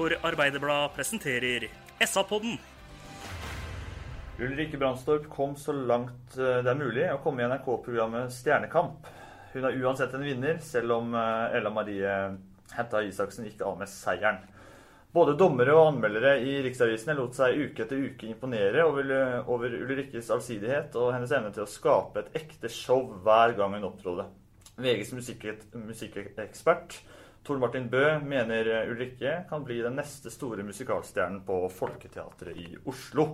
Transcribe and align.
Sarpsborg 0.00 0.18
Arbeiderblad 0.22 0.94
presenterer 0.94 1.68
SA-podden. 2.06 2.58
Ulrikke 4.38 4.78
Brandstorp 4.78 5.26
kom 5.28 5.56
så 5.56 5.72
langt 5.72 6.38
eh, 6.38 6.62
det 6.64 6.70
er 6.72 6.78
mulig 6.78 7.04
å 7.12 7.18
komme 7.20 7.42
i 7.42 7.48
NRK-programmet 7.50 8.32
Stjernekamp. 8.32 9.10
Hun 9.52 9.66
er 9.68 9.76
uansett 9.76 10.14
en 10.16 10.24
vinner, 10.24 10.56
selv 10.64 10.94
om 10.96 11.12
eh, 11.12 11.58
Ella 11.58 11.74
Marie 11.74 12.14
Hetta 12.72 13.04
Isaksen 13.04 13.44
gikk 13.44 13.60
av 13.60 13.76
med 13.82 13.92
seieren. 13.92 14.40
Både 15.12 15.36
dommere 15.36 15.76
og 15.76 15.90
anmeldere 15.90 16.38
i 16.48 16.56
riksavisene 16.64 17.18
lot 17.20 17.36
seg 17.36 17.60
uke 17.60 17.84
etter 17.84 18.00
uke 18.00 18.32
imponere 18.32 18.88
over, 18.88 19.12
over 19.52 19.76
Ulrikkes 19.82 20.32
allsidighet 20.32 20.96
og 20.96 21.12
hennes 21.12 21.36
evne 21.36 21.52
til 21.52 21.66
å 21.66 21.72
skape 21.76 22.24
et 22.24 22.40
ekte 22.40 22.72
show 22.72 23.04
hver 23.20 23.52
gang 23.60 23.76
hun 23.76 23.90
opptrådte. 23.92 24.30
VGs 24.80 25.12
musikk- 25.18 25.50
musikkekspert 25.76 27.02
Tor 27.40 27.56
Martin 27.56 27.86
Bø 27.88 28.18
mener 28.20 28.68
Ulrikke 28.90 29.30
kan 29.48 29.62
bli 29.64 29.78
den 29.80 29.94
neste 29.96 30.28
store 30.32 30.64
musikalstjernen 30.66 31.40
på 31.46 31.62
Folketeatret 31.72 32.58
i 32.60 32.66
Oslo. 32.84 33.24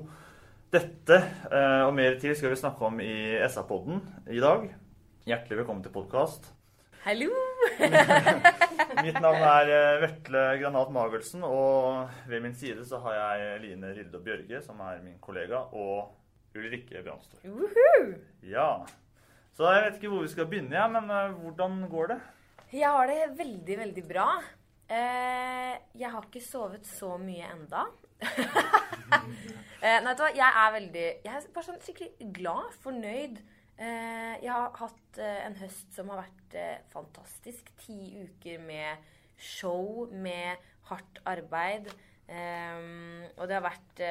Dette 0.70 1.16
eh, 1.50 1.82
og 1.82 1.90
mer 1.96 2.14
til 2.22 2.36
skal 2.38 2.52
vi 2.52 2.58
snakke 2.60 2.86
om 2.86 3.00
i 3.02 3.34
SA-podden 3.50 3.98
i 4.30 4.38
dag. 4.42 4.68
Hjertelig 5.26 5.58
velkommen 5.58 5.82
til 5.82 5.94
podkast. 5.94 6.46
Hallo! 7.02 7.32
Mitt 9.06 9.18
navn 9.18 9.42
er 9.42 9.72
eh, 9.74 9.98
Vetle 10.04 10.44
Granat 10.62 10.94
Magelsen, 10.94 11.42
og 11.42 12.06
ved 12.30 12.46
min 12.46 12.54
side 12.54 12.86
så 12.86 13.02
har 13.08 13.18
jeg 13.18 13.60
Line 13.64 13.90
Rilde 13.90 14.22
Bjørge, 14.22 14.62
som 14.62 14.86
er 14.86 15.02
min 15.02 15.18
kollega, 15.18 15.64
og 15.74 16.14
Ulrikke 16.54 17.02
Brandstorp. 17.02 17.42
Woohoo! 17.42 18.14
Ja. 18.46 18.70
Så 19.58 19.66
jeg 19.74 19.82
vet 19.82 19.98
ikke 19.98 20.14
hvor 20.14 20.22
vi 20.22 20.30
skal 20.30 20.46
begynne, 20.46 20.78
ja, 20.78 20.86
men 20.94 21.10
eh, 21.10 21.36
hvordan 21.42 21.82
går 21.90 22.14
det? 22.14 22.22
Jeg 22.76 22.92
har 22.92 23.08
det 23.08 23.20
veldig, 23.38 23.76
veldig 23.80 24.02
bra. 24.04 24.26
Eh, 24.92 25.74
jeg 25.96 26.10
har 26.12 26.24
ikke 26.26 26.42
sovet 26.44 26.84
så 26.84 27.14
mye 27.16 27.46
enda. 27.48 27.86
eh, 29.80 29.96
nei, 30.02 30.10
vet 30.10 30.18
du 30.18 30.24
hva, 30.24 30.32
jeg 30.36 30.48
er 30.48 30.74
veldig 30.74 31.04
Jeg 31.24 31.30
er 31.30 31.46
bare 31.54 31.66
sånn 31.70 31.78
skikkelig 31.86 32.28
glad, 32.36 32.74
fornøyd. 32.82 33.38
Eh, 33.80 34.34
jeg 34.42 34.50
har 34.52 34.76
hatt 34.76 35.20
en 35.24 35.56
høst 35.62 35.96
som 35.96 36.12
har 36.12 36.20
vært 36.26 36.58
fantastisk. 36.92 37.70
Ti 37.80 38.26
uker 38.26 38.60
med 38.66 39.08
show, 39.40 40.12
med 40.12 40.60
hardt 40.90 41.22
arbeid. 41.32 41.88
Og 42.28 43.42
det 43.46 43.56
har 43.56 43.64
vært 43.64 44.04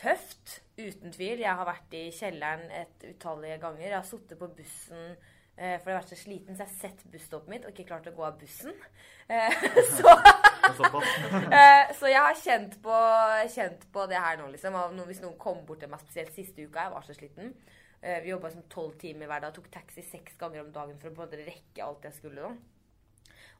tøft, 0.00 0.58
uten 0.80 1.14
tvil. 1.14 1.44
Jeg 1.44 1.62
har 1.62 1.68
vært 1.68 1.94
i 1.94 2.08
kjelleren 2.16 2.66
et 2.74 3.06
utallige 3.12 3.62
ganger. 3.62 3.86
Jeg 3.86 3.98
har 4.00 4.08
sittet 4.08 4.40
på 4.40 4.50
bussen 4.58 5.14
for 5.54 5.90
jeg 5.90 5.94
har 5.94 6.00
vært 6.00 6.10
så 6.10 6.18
sliten, 6.18 6.56
så 6.56 6.64
jeg 6.64 6.70
har 6.72 6.80
sett 6.80 7.04
busstoppet 7.12 7.52
mitt 7.52 7.66
og 7.66 7.70
ikke 7.70 7.86
klart 7.92 8.08
å 8.10 8.14
gå 8.16 8.24
av 8.26 8.40
bussen. 8.40 8.74
Eh, 9.28 9.54
så, 9.96 10.14
eh, 11.60 11.94
så 11.94 12.10
jeg 12.10 12.20
har 12.20 12.36
kjent 12.40 12.76
på, 12.82 12.98
kjent 13.54 13.86
på 13.94 14.08
det 14.10 14.18
her 14.18 14.40
nå, 14.40 14.50
liksom. 14.52 14.76
Hvis 15.06 15.22
noen 15.22 15.38
kom 15.40 15.62
bort 15.68 15.84
til 15.84 15.92
meg 15.92 16.02
spesielt 16.02 16.34
siste 16.36 16.66
uka, 16.66 16.88
jeg 16.88 16.94
var 16.96 17.06
så 17.06 17.16
sliten. 17.16 17.54
Eh, 18.04 18.20
vi 18.24 18.34
jobba 18.34 18.50
som 18.52 18.66
tolv 18.72 18.98
timer 19.00 19.30
hver 19.30 19.46
dag, 19.46 19.54
tok 19.56 19.70
taxi 19.72 20.04
seks 20.04 20.36
ganger 20.40 20.64
om 20.64 20.72
dagen 20.74 20.98
for 21.00 21.12
å 21.12 21.18
både 21.22 21.40
rekke 21.46 21.86
alt 21.86 22.04
jeg 22.10 22.18
skulle. 22.18 22.50
da. 22.50 22.54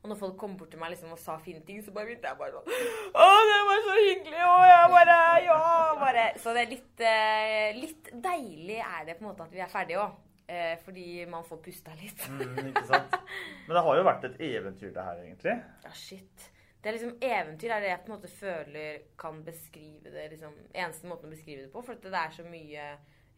Og 0.05 0.11
når 0.11 0.19
folk 0.21 0.35
kom 0.37 0.59
bort 0.61 0.69
til 0.69 0.81
meg 0.83 0.91
liksom, 0.93 1.15
og 1.17 1.21
sa 1.21 1.39
fine 1.41 1.63
ting, 1.65 1.79
så 1.81 1.95
bare 1.95 2.11
begynte 2.11 2.29
jeg 2.29 2.37
bare 2.37 2.53
sånn 2.53 2.67
Å, 3.25 3.29
det 3.49 3.61
var 3.71 3.79
så 3.87 3.95
hyggelig! 3.97 4.43
Å, 4.45 4.59
jeg 4.69 4.91
bare 4.93 5.17
Ja! 5.47 5.61
Bare. 5.97 6.27
Så 6.43 6.53
det 6.53 6.67
er 6.67 6.75
litt, 6.75 7.05
eh, 7.09 7.79
litt 7.79 8.11
deilig 8.27 8.83
er 8.85 9.07
det 9.07 9.17
på 9.17 9.25
en 9.25 9.31
måte 9.31 9.47
at 9.47 9.55
vi 9.55 9.63
er 9.65 9.73
ferdige 9.73 10.03
òg. 10.03 10.19
Eh, 10.47 10.79
fordi 10.85 11.27
man 11.27 11.45
får 11.45 11.63
pusta 11.65 11.95
litt. 11.97 12.27
Mm, 12.29 12.67
ikke 12.69 12.85
sant? 12.89 13.15
Men 13.67 13.79
det 13.79 13.83
har 13.87 13.97
jo 13.97 14.05
vært 14.05 14.27
et 14.29 14.43
eventyr, 14.45 14.91
det 14.93 15.07
her, 15.07 15.23
egentlig. 15.25 15.55
Ja, 15.87 15.93
shit. 15.97 16.51
Det 16.85 16.91
er 16.91 16.99
liksom 16.99 17.15
Eventyr 17.25 17.73
er 17.73 17.81
det 17.81 17.89
jeg 17.89 18.01
på 18.05 18.11
en 18.11 18.19
måte 18.19 18.29
føler 18.29 19.05
kan 19.17 19.39
beskrive 19.47 20.11
det 20.13 20.27
liksom, 20.35 20.53
Eneste 20.75 21.09
måten 21.09 21.31
å 21.31 21.33
beskrive 21.33 21.63
det 21.63 21.71
på. 21.73 21.81
For 21.87 21.97
det 21.97 22.13
er 22.21 22.35
så 22.37 22.45
mye 22.45 22.89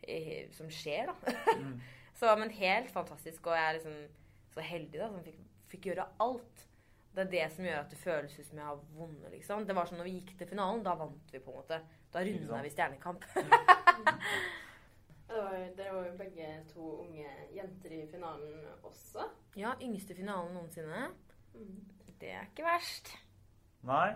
eh, 0.02 0.48
som 0.56 0.70
skjer, 0.72 1.12
da. 1.12 1.36
så, 2.18 2.32
men 2.40 2.50
helt 2.58 2.90
fantastisk. 2.90 3.46
Og 3.46 3.54
jeg 3.54 3.68
er 3.68 3.78
liksom 3.78 4.00
så 4.56 4.66
heldig 4.66 4.98
da, 4.98 5.12
som 5.12 5.22
fikk, 5.22 5.38
fikk 5.70 5.88
gjøre 5.92 6.10
alt. 6.26 6.66
Det 7.14 7.22
er 7.22 7.32
det 7.32 7.46
som 7.54 7.70
gjør 7.70 7.84
at 7.84 7.94
det 7.94 8.02
føles 8.02 8.34
ut 8.34 8.50
som 8.50 8.58
jeg 8.58 8.66
har 8.66 8.84
vunnet. 8.98 9.30
liksom. 9.38 9.62
Det 9.68 9.78
var 9.78 9.86
sånn 9.88 10.02
når 10.02 10.10
vi 10.10 10.18
gikk 10.18 10.34
til 10.40 10.50
finalen, 10.50 10.82
da 10.84 10.98
vant 10.98 11.32
vi 11.32 11.38
på 11.38 11.54
en 11.54 11.62
måte. 11.62 11.82
Da 12.12 12.26
runda 12.26 12.64
vi 12.66 12.74
Stjernekamp. 12.74 13.30
Det 15.28 15.34
var, 15.42 15.54
dere 15.76 15.94
var 15.94 16.04
jo 16.06 16.12
begge 16.20 16.48
to 16.72 16.90
unge 17.02 17.26
jenter 17.56 17.92
i 17.96 18.06
finalen 18.10 18.60
også. 18.86 19.24
ja, 19.58 19.72
yngste 19.82 20.14
finalen 20.14 20.54
noensinne. 20.54 21.08
Mm. 21.54 21.80
Det 22.20 22.30
er 22.30 22.46
ikke 22.46 22.64
verst. 22.64 23.10
Nei. 23.86 24.14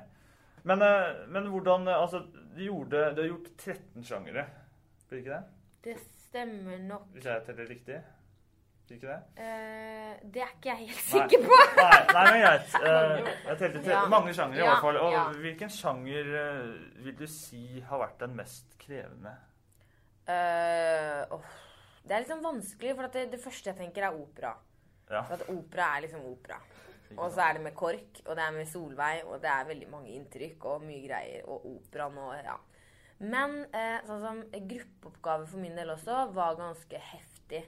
Men, 0.64 0.82
eh, 0.82 1.26
men 1.32 1.46
hvordan 1.48 1.88
eh, 1.88 1.96
Altså, 2.02 2.18
du 2.54 2.60
gjorde 2.62 3.14
Du 3.16 3.20
har 3.22 3.28
gjort 3.30 3.50
13 3.58 4.04
sjangere. 4.04 4.46
Blir 5.08 5.18
det 5.18 5.24
ikke 5.24 5.36
det? 5.36 5.44
Det 5.84 5.94
stemmer 6.28 6.78
nok. 6.78 7.06
Hvis 7.14 7.24
jeg 7.26 7.42
teller 7.46 7.68
riktig? 7.68 8.00
Blir 8.86 8.88
det 8.88 8.96
ikke 9.00 9.12
det? 9.14 9.20
Uh, 9.38 10.30
det 10.34 10.42
er 10.42 10.50
ikke 10.54 10.68
jeg 10.68 10.76
helt 10.76 10.96
Nei. 10.96 11.10
sikker 11.10 11.44
på. 11.46 11.58
Nei, 11.76 12.00
nei 12.14 12.24
men 12.30 12.40
greit. 12.44 12.74
Eh, 12.90 13.30
jeg 13.48 13.58
telte 13.58 13.90
Ja. 13.90 14.00
mange 14.12 14.34
sjangere 14.34 14.60
i 14.60 14.64
Ja, 14.64 14.70
hvert 14.74 14.84
fall. 14.86 14.96
Og 15.00 15.12
ja. 15.12 15.24
hvilken 15.44 15.70
sjanger 15.70 16.32
vil 17.04 17.16
du 17.18 17.26
si 17.30 17.80
har 17.80 17.98
vært 18.02 18.18
den 18.20 18.36
mest 18.36 18.76
krevende? 18.82 19.36
Eh, 20.30 21.34
oh. 21.34 21.54
det 22.04 22.14
er 22.16 22.24
liksom 22.24 22.44
vanskelig, 22.44 22.96
for 22.96 23.08
at 23.08 23.16
det, 23.18 23.28
det 23.34 23.42
første 23.42 23.72
jeg 23.72 23.80
tenker, 23.80 24.06
er 24.06 24.18
opera. 24.18 24.54
Ja. 25.10 25.24
For 25.26 25.36
at 25.36 25.48
opera 25.50 25.90
er 25.96 26.06
liksom 26.06 26.26
opera. 26.30 26.60
Og 27.16 27.32
så 27.34 27.42
er 27.42 27.56
det 27.56 27.64
med 27.64 27.74
KORK, 27.74 28.20
og 28.26 28.36
det 28.38 28.42
er 28.44 28.54
med 28.54 28.68
Solveig, 28.70 29.24
og 29.26 29.40
det 29.42 29.50
er 29.50 29.66
veldig 29.66 29.88
mange 29.90 30.12
inntrykk 30.14 30.66
og 30.70 30.84
mye 30.86 31.02
greier. 31.02 31.46
Og 31.50 31.66
operaen 31.72 32.18
og 32.22 32.36
ja. 32.38 32.56
Men 33.20 33.56
eh, 33.76 33.98
sånn 34.06 34.22
som 34.22 34.38
gruppeoppgave 34.54 35.48
for 35.50 35.60
min 35.60 35.76
del 35.76 35.90
også 35.92 36.22
var 36.36 36.56
ganske 36.60 37.00
heftig. 37.10 37.64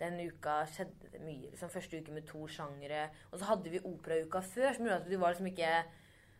Den 0.00 0.18
uka 0.20 0.58
skjedde 0.68 1.12
det 1.12 1.20
mye. 1.24 1.52
liksom 1.52 1.70
Første 1.72 2.00
uke 2.00 2.14
med 2.16 2.26
to 2.28 2.46
sjangere. 2.50 3.06
Og 3.30 3.38
så 3.40 3.50
hadde 3.52 3.72
vi 3.72 3.84
operauka 3.84 4.42
før, 4.44 4.72
som 4.72 4.88
gjorde 4.88 4.98
at 5.04 5.12
det 5.12 5.20
var 5.20 5.34
liksom 5.34 5.52
ikke 5.52 5.76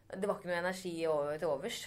Det 0.07 0.29
var 0.29 0.37
ikke 0.37 0.49
noe 0.49 0.59
energi 0.59 1.07
over, 1.11 1.37
til 1.37 1.51
overs. 1.51 1.79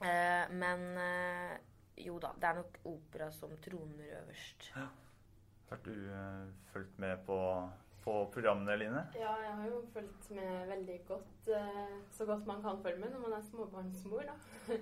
Eh, 0.00 0.52
men 0.56 0.84
eh, 0.96 1.56
jo 1.98 2.18
da, 2.22 2.28
det 2.40 2.44
er 2.50 2.54
nok 2.60 2.78
opera 2.84 3.30
som 3.32 3.50
troner 3.64 4.04
øverst. 4.20 4.70
Har 5.68 5.78
du 5.84 5.90
uh, 5.90 6.46
fulgt 6.72 6.98
med 7.02 7.16
på, 7.26 7.38
på 8.04 8.12
programmene, 8.34 8.76
Line? 8.78 9.02
Ja, 9.18 9.32
jeg 9.42 9.54
har 9.60 9.66
jo 9.66 9.80
fulgt 9.92 10.30
med 10.30 10.66
veldig 10.72 11.00
godt, 11.08 11.22
Uh, 11.46 12.02
så 12.10 12.24
godt 12.26 12.46
man 12.46 12.58
kan 12.62 12.80
følge 12.82 12.98
med 12.98 13.10
når 13.14 13.20
man 13.22 13.32
er 13.36 13.42
småbarnsmor, 13.46 14.22
da. 14.26 14.32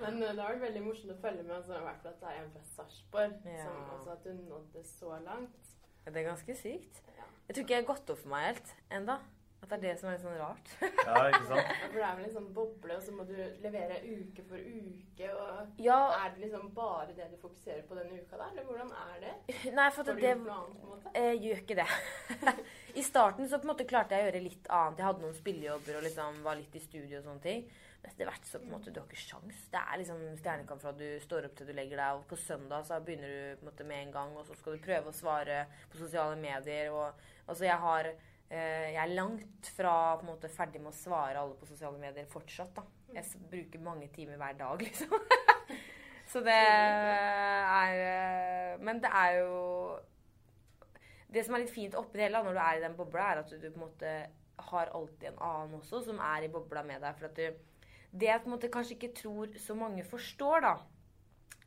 Men 0.00 0.14
uh, 0.22 0.28
det 0.30 0.40
har 0.40 0.48
vært 0.54 0.62
veldig 0.64 0.82
morsomt 0.86 1.12
å 1.12 1.16
følge 1.20 1.42
med, 1.44 1.54
altså, 1.58 1.72
i 1.76 1.82
hvert 1.86 2.00
fall 2.02 2.12
at 2.14 2.20
det 2.22 2.28
er 2.30 2.38
en 2.42 2.52
fra 2.54 2.62
Sarpsborg, 2.70 3.32
Ja. 3.46 3.64
som 3.66 3.76
altså 3.96 4.10
at 4.16 4.22
hun 4.30 4.38
nådde 4.48 4.80
så 4.88 5.10
langt. 5.26 5.62
Ja, 6.06 6.10
Det 6.10 6.18
er 6.22 6.28
ganske 6.30 6.52
sykt. 6.56 7.02
Ja. 7.18 7.24
Jeg 7.48 7.54
tror 7.54 7.62
ikke 7.66 7.74
jeg 7.76 7.82
har 7.84 7.90
gått 7.94 8.10
opp 8.14 8.18
for 8.22 8.28
meg 8.32 8.42
helt 8.48 8.68
enda. 8.90 9.16
At 9.62 9.70
det 9.70 9.76
er 9.78 9.82
det 9.84 9.92
som 10.00 10.08
er 10.10 10.16
litt 10.16 10.24
sånn 10.24 10.38
rart. 10.40 10.70
Ja, 11.06 11.20
ikke 11.28 11.46
sant? 11.46 11.60
Ja, 11.62 11.74
For 11.86 11.94
det 11.98 12.06
er 12.08 12.16
vel 12.18 12.24
en 12.26 12.34
sånn 12.34 12.48
boble, 12.56 12.96
og 12.96 13.02
så 13.04 13.12
må 13.14 13.24
du 13.28 13.34
levere 13.62 14.00
uke 14.02 14.42
for 14.48 14.58
uke. 14.58 15.28
og 15.30 15.80
Ja. 15.84 15.98
Er 16.18 16.32
det 16.34 16.42
liksom 16.48 16.66
bare 16.74 17.14
det 17.16 17.28
du 17.30 17.36
fokuserer 17.42 17.84
på 17.86 17.94
denne 17.98 18.18
uka, 18.18 18.40
da? 18.40 18.48
Eller 18.50 18.66
hvordan 18.66 18.90
er 19.04 19.22
det? 19.22 19.34
Nei, 19.78 19.86
for 19.94 20.02
Får 20.02 20.10
at 20.10 20.18
du 20.18 20.20
det 20.24 20.32
gjort 20.32 20.42
noe 20.48 20.58
annet, 20.58 20.80
på 20.82 20.88
en 20.88 20.92
måte? 20.96 21.14
eh, 21.14 21.32
gjør 21.46 21.62
ikke 21.62 21.78
det. 21.78 21.88
I 23.00 23.06
starten 23.06 23.48
så 23.48 23.58
på 23.62 23.68
en 23.68 23.72
måte 23.72 23.86
klarte 23.88 24.18
jeg 24.18 24.26
å 24.26 24.28
gjøre 24.32 24.42
litt 24.48 24.66
annet. 24.80 24.98
Jeg 25.00 25.08
hadde 25.12 25.24
noen 25.28 25.38
spillejobber 25.38 25.98
og 26.00 26.04
liksom 26.08 26.42
var 26.44 26.58
litt 26.58 26.74
i 26.76 26.82
studio 26.82 27.20
og 27.22 27.24
sånne 27.30 27.46
ting. 27.46 27.64
Men 28.02 28.10
etter 28.10 28.26
hvert 28.26 28.48
så 28.50 28.58
på 28.58 28.66
en 28.66 28.74
måte, 28.74 28.90
du 28.90 28.98
har 28.98 29.06
ikke 29.06 29.22
sjans. 29.22 29.62
Det 29.70 29.78
er 29.78 30.00
liksom 30.00 30.24
stjernekamp 30.42 30.82
fra 30.82 30.90
du 30.98 31.06
står 31.22 31.46
opp 31.46 31.54
til 31.60 31.68
du 31.70 31.72
legger 31.78 32.02
deg. 32.02 32.18
Og 32.18 32.26
på 32.32 32.38
søndag 32.48 32.82
så 32.88 32.98
begynner 33.06 33.30
du 33.30 33.60
på 33.60 33.62
en 33.62 33.70
måte 33.70 33.86
med 33.86 34.08
en 34.08 34.12
gang, 34.18 34.34
og 34.36 34.44
så 34.48 34.58
skal 34.58 34.74
du 34.74 34.82
prøve 34.82 35.12
å 35.12 35.14
svare 35.14 35.60
på 35.92 36.00
sosiale 36.02 36.34
medier. 36.42 36.90
Og, 36.90 37.22
altså 37.46 37.68
jeg 37.70 37.78
har 37.86 38.10
Jeg 38.52 39.00
er 39.00 39.14
langt 39.16 39.68
fra 39.72 39.94
måte 40.26 40.50
ferdig 40.52 40.82
med 40.82 40.92
å 40.92 40.96
svare 40.96 41.40
alle 41.40 41.56
på 41.56 41.68
sosiale 41.70 41.96
medier 42.00 42.26
fortsatt. 42.28 42.74
da. 42.76 42.84
Jeg 43.14 43.40
bruker 43.50 43.80
mange 43.80 44.08
timer 44.12 44.36
hver 44.40 44.58
dag, 44.58 44.82
liksom. 44.86 45.12
så 46.28 46.42
det 46.44 46.58
er 46.58 47.98
eh, 48.02 48.76
Men 48.84 49.00
det 49.00 49.10
er 49.12 49.38
jo 49.40 49.56
det 51.32 51.44
som 51.46 51.56
er 51.56 51.64
litt 51.64 51.72
fint 51.72 51.96
oppi 51.96 52.20
det 52.20 52.28
hele 52.28 52.42
når 52.44 52.56
du 52.56 52.60
er 52.60 52.78
i 52.78 52.84
den 52.84 52.96
bobla, 52.96 53.30
er 53.32 53.42
at 53.42 53.50
du, 53.50 53.56
du 53.56 53.70
på 53.70 53.80
en 53.80 53.86
måte 53.86 54.14
har 54.62 54.92
alltid 54.94 55.30
en 55.30 55.44
annen 55.48 55.78
også 55.80 56.02
som 56.06 56.20
er 56.22 56.44
i 56.44 56.50
bobla 56.52 56.84
med 56.86 57.00
deg. 57.02 57.16
For 57.18 57.30
at 57.30 57.38
du, 57.38 57.86
det 58.12 58.28
jeg 58.28 58.42
på 58.42 58.50
en 58.50 58.54
måte 58.56 58.72
kanskje 58.72 58.98
ikke 58.98 59.14
tror 59.22 59.54
så 59.60 59.76
mange 59.78 60.04
forstår, 60.04 60.66
da, 60.66 60.74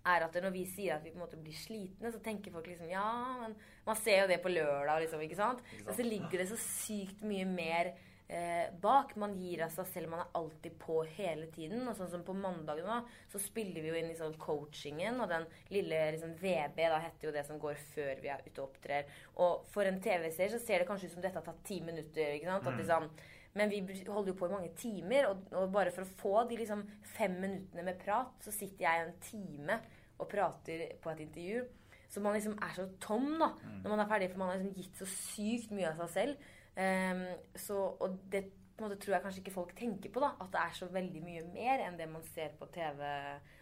er 0.06 0.26
at 0.26 0.36
når 0.44 0.54
vi 0.54 0.66
sier 0.70 0.96
at 0.96 1.06
vi 1.06 1.14
på 1.14 1.20
en 1.20 1.26
måte 1.26 1.40
blir 1.42 1.56
slitne, 1.58 2.12
så 2.14 2.22
tenker 2.24 2.54
folk 2.54 2.68
liksom 2.70 2.90
Ja, 2.92 3.10
men 3.42 3.56
man 3.86 4.00
ser 4.00 4.24
jo 4.24 4.32
det 4.32 4.42
på 4.44 4.54
lørdag, 4.54 5.04
liksom, 5.04 5.24
ikke 5.26 5.40
sant? 5.40 5.64
Men 5.84 5.96
så 5.98 6.06
ligger 6.06 6.42
det 6.42 6.50
så 6.52 6.60
sykt 6.62 7.24
mye 7.26 7.48
mer 7.50 7.94
eh, 8.28 8.74
bak. 8.82 9.16
Man 9.16 9.36
gir 9.40 9.64
av 9.66 9.74
seg 9.74 9.88
selv. 9.92 10.12
Man 10.12 10.24
er 10.24 10.34
alltid 10.40 10.78
på 10.82 11.00
hele 11.18 11.48
tiden. 11.54 11.86
Og 11.88 11.98
sånn 11.98 12.12
som 12.12 12.26
på 12.26 12.36
mandag 12.38 12.82
nå, 12.86 13.00
så 13.32 13.42
spiller 13.42 13.82
vi 13.84 13.92
jo 13.92 14.00
inn 14.00 14.12
i 14.12 14.18
sånn 14.18 14.38
coachingen, 14.42 15.22
og 15.22 15.32
den 15.32 15.48
lille 15.74 16.02
liksom, 16.16 16.36
VB 16.42 16.82
da 16.82 17.00
heter 17.04 17.30
jo 17.30 17.36
det 17.36 17.46
som 17.48 17.62
går 17.62 17.80
før 17.94 18.22
vi 18.24 18.34
er 18.34 18.44
ute 18.46 18.60
og 18.60 18.68
opptrer. 18.70 19.10
Og 19.42 19.66
for 19.74 19.88
en 19.90 20.02
TV-seer 20.04 20.54
så 20.54 20.62
ser 20.62 20.82
det 20.82 20.90
kanskje 20.90 21.12
ut 21.12 21.18
som 21.18 21.26
dette 21.26 21.42
har 21.42 21.48
tatt 21.48 21.66
ti 21.68 21.82
minutter. 21.86 22.38
ikke 22.38 22.52
sant? 22.52 22.70
At 22.70 22.80
liksom, 22.82 23.10
men 23.56 23.72
vi 23.72 23.80
holder 24.10 24.34
jo 24.34 24.40
på 24.40 24.50
i 24.50 24.52
mange 24.52 24.74
timer, 24.76 25.30
og, 25.30 25.46
og 25.56 25.70
bare 25.72 25.94
for 25.96 26.04
å 26.04 26.16
få 26.20 26.34
de 26.50 26.58
liksom 26.60 26.82
fem 27.16 27.38
minuttene 27.40 27.86
med 27.88 28.02
prat, 28.02 28.34
så 28.44 28.52
sitter 28.52 28.84
jeg 28.84 29.06
en 29.06 29.14
time 29.24 29.78
og 30.20 30.30
prater 30.32 30.86
på 31.02 31.14
et 31.14 31.24
intervju. 31.26 31.64
Så 32.10 32.22
man 32.24 32.36
liksom 32.38 32.54
er 32.64 32.76
så 32.76 32.86
tom 33.02 33.34
da, 33.42 33.50
når 33.84 33.90
man 33.92 34.04
er 34.04 34.12
ferdig, 34.12 34.30
for 34.32 34.44
man 34.44 34.54
har 34.54 34.62
liksom 34.62 34.78
gitt 34.78 35.02
så 35.02 35.08
sykt 35.10 35.74
mye 35.76 35.90
av 35.90 36.04
seg 36.06 36.14
selv. 36.14 36.52
Um, 36.76 37.26
så, 37.60 37.80
og 38.04 38.20
det 38.32 38.46
på 38.76 38.84
en 38.84 38.90
måte 38.90 39.00
tror 39.00 39.14
jeg 39.16 39.24
kanskje 39.24 39.42
ikke 39.42 39.56
folk 39.56 39.76
tenker 39.76 40.12
på, 40.12 40.20
da, 40.20 40.34
at 40.44 40.50
det 40.52 40.62
er 40.62 40.74
så 40.76 40.88
veldig 40.92 41.22
mye 41.24 41.44
mer 41.54 41.84
enn 41.86 41.96
det 42.00 42.08
man 42.12 42.24
ser 42.34 42.52
på 42.60 42.68
TV. 42.76 43.04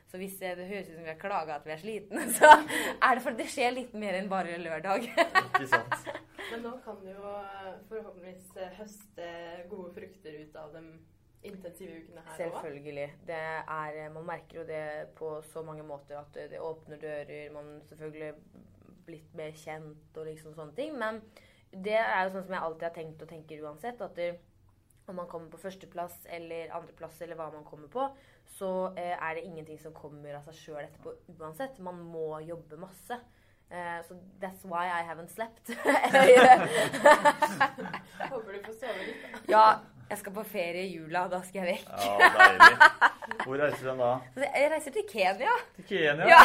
Så 0.10 0.18
hvis 0.22 0.40
det, 0.42 0.56
det 0.58 0.66
høres 0.70 0.90
ut 0.90 0.96
som 0.96 1.06
vi 1.06 1.12
har 1.12 1.20
klaga 1.22 1.58
at 1.60 1.68
vi 1.68 1.74
er 1.76 1.82
slitne, 1.82 2.24
så 2.38 2.50
er 2.50 3.14
det 3.14 3.24
fordi 3.26 3.44
det 3.44 3.50
skjer 3.54 3.76
litt 3.78 3.94
mer 3.98 4.18
enn 4.18 4.30
bare 4.32 4.58
lørdag. 4.62 5.06
Ikke 5.46 5.68
sant? 5.70 6.10
Men 6.50 6.66
nå 6.66 6.74
kan 6.86 6.98
du 7.02 7.12
jo 7.12 7.34
eh, 7.40 7.70
forhåpentligvis 7.90 8.58
eh, 8.58 8.74
høste 8.80 9.30
gode 9.70 9.94
frukter 9.96 10.40
ut 10.42 10.58
av 10.64 10.74
de 10.76 10.84
intensive 11.44 12.02
ukene 12.02 12.24
her. 12.26 12.36
Selvfølgelig. 12.38 13.08
Det 13.28 13.38
er, 13.38 14.10
man 14.16 14.28
merker 14.28 14.62
jo 14.62 14.68
det 14.68 14.84
på 15.18 15.36
så 15.54 15.64
mange 15.66 15.84
måter 15.84 16.20
at 16.20 16.32
det, 16.36 16.50
det 16.54 16.62
åpner 16.64 17.02
dører. 17.02 17.50
Man 17.54 17.82
selvfølgelig 17.90 18.34
blitt 19.08 19.36
mer 19.36 19.52
kjent 19.58 20.18
og 20.18 20.28
liksom 20.30 20.56
sånne 20.56 20.76
ting. 20.78 20.96
Men 21.00 21.22
det 21.74 21.98
er 22.00 22.26
jo 22.26 22.34
sånn 22.36 22.48
som 22.48 22.56
jeg 22.56 22.68
alltid 22.68 22.88
har 22.88 22.98
tenkt 22.98 23.24
og 23.26 23.32
tenker 23.32 23.64
uansett. 23.66 24.02
At 24.04 24.16
det, 24.18 24.30
om 25.10 25.16
man 25.20 25.30
kommer 25.32 25.52
på 25.52 25.62
førsteplass 25.62 26.18
eller 26.32 26.74
andreplass 26.78 27.22
eller 27.26 27.40
hva 27.40 27.50
man 27.54 27.68
kommer 27.68 27.90
på, 27.92 28.04
så 28.58 28.70
eh, 29.00 29.16
er 29.18 29.32
det 29.38 29.48
ingenting 29.48 29.80
som 29.82 29.96
kommer 29.96 30.38
av 30.38 30.44
seg 30.48 30.56
sjøl 30.60 30.84
etterpå 30.86 31.10
uansett. 31.38 31.76
Man 31.84 31.98
må 32.14 32.28
jobbe 32.46 32.76
masse. 32.82 33.18
Eh, 33.74 34.00
så 34.08 34.14
that's 34.42 34.64
why 34.70 34.86
I 34.86 35.02
haven't 35.08 35.32
slept. 35.34 35.66
Håper 38.32 38.52
du 38.54 38.60
får 38.68 38.76
sove 38.78 39.02
litt. 39.08 39.22
da. 39.24 39.28
ja, 39.50 39.66
jeg 40.10 40.18
skal 40.20 40.34
på 40.36 40.44
ferie 40.46 40.84
i 40.88 40.92
jula. 40.98 41.28
Da 41.32 41.40
skal 41.48 41.64
jeg 41.64 41.78
vekk. 41.78 41.90
Ja, 42.04 42.30
deilig. 42.38 42.78
Hvor 43.46 43.58
reiser 43.62 43.84
du 43.84 43.90
hen 43.90 44.02
da? 44.04 44.12
Jeg 44.60 44.72
reiser 44.74 44.92
til 44.96 45.06
Kenya. 45.10 45.54
Til 45.78 45.86
Kenya? 45.90 46.28
Ja. 46.28 46.42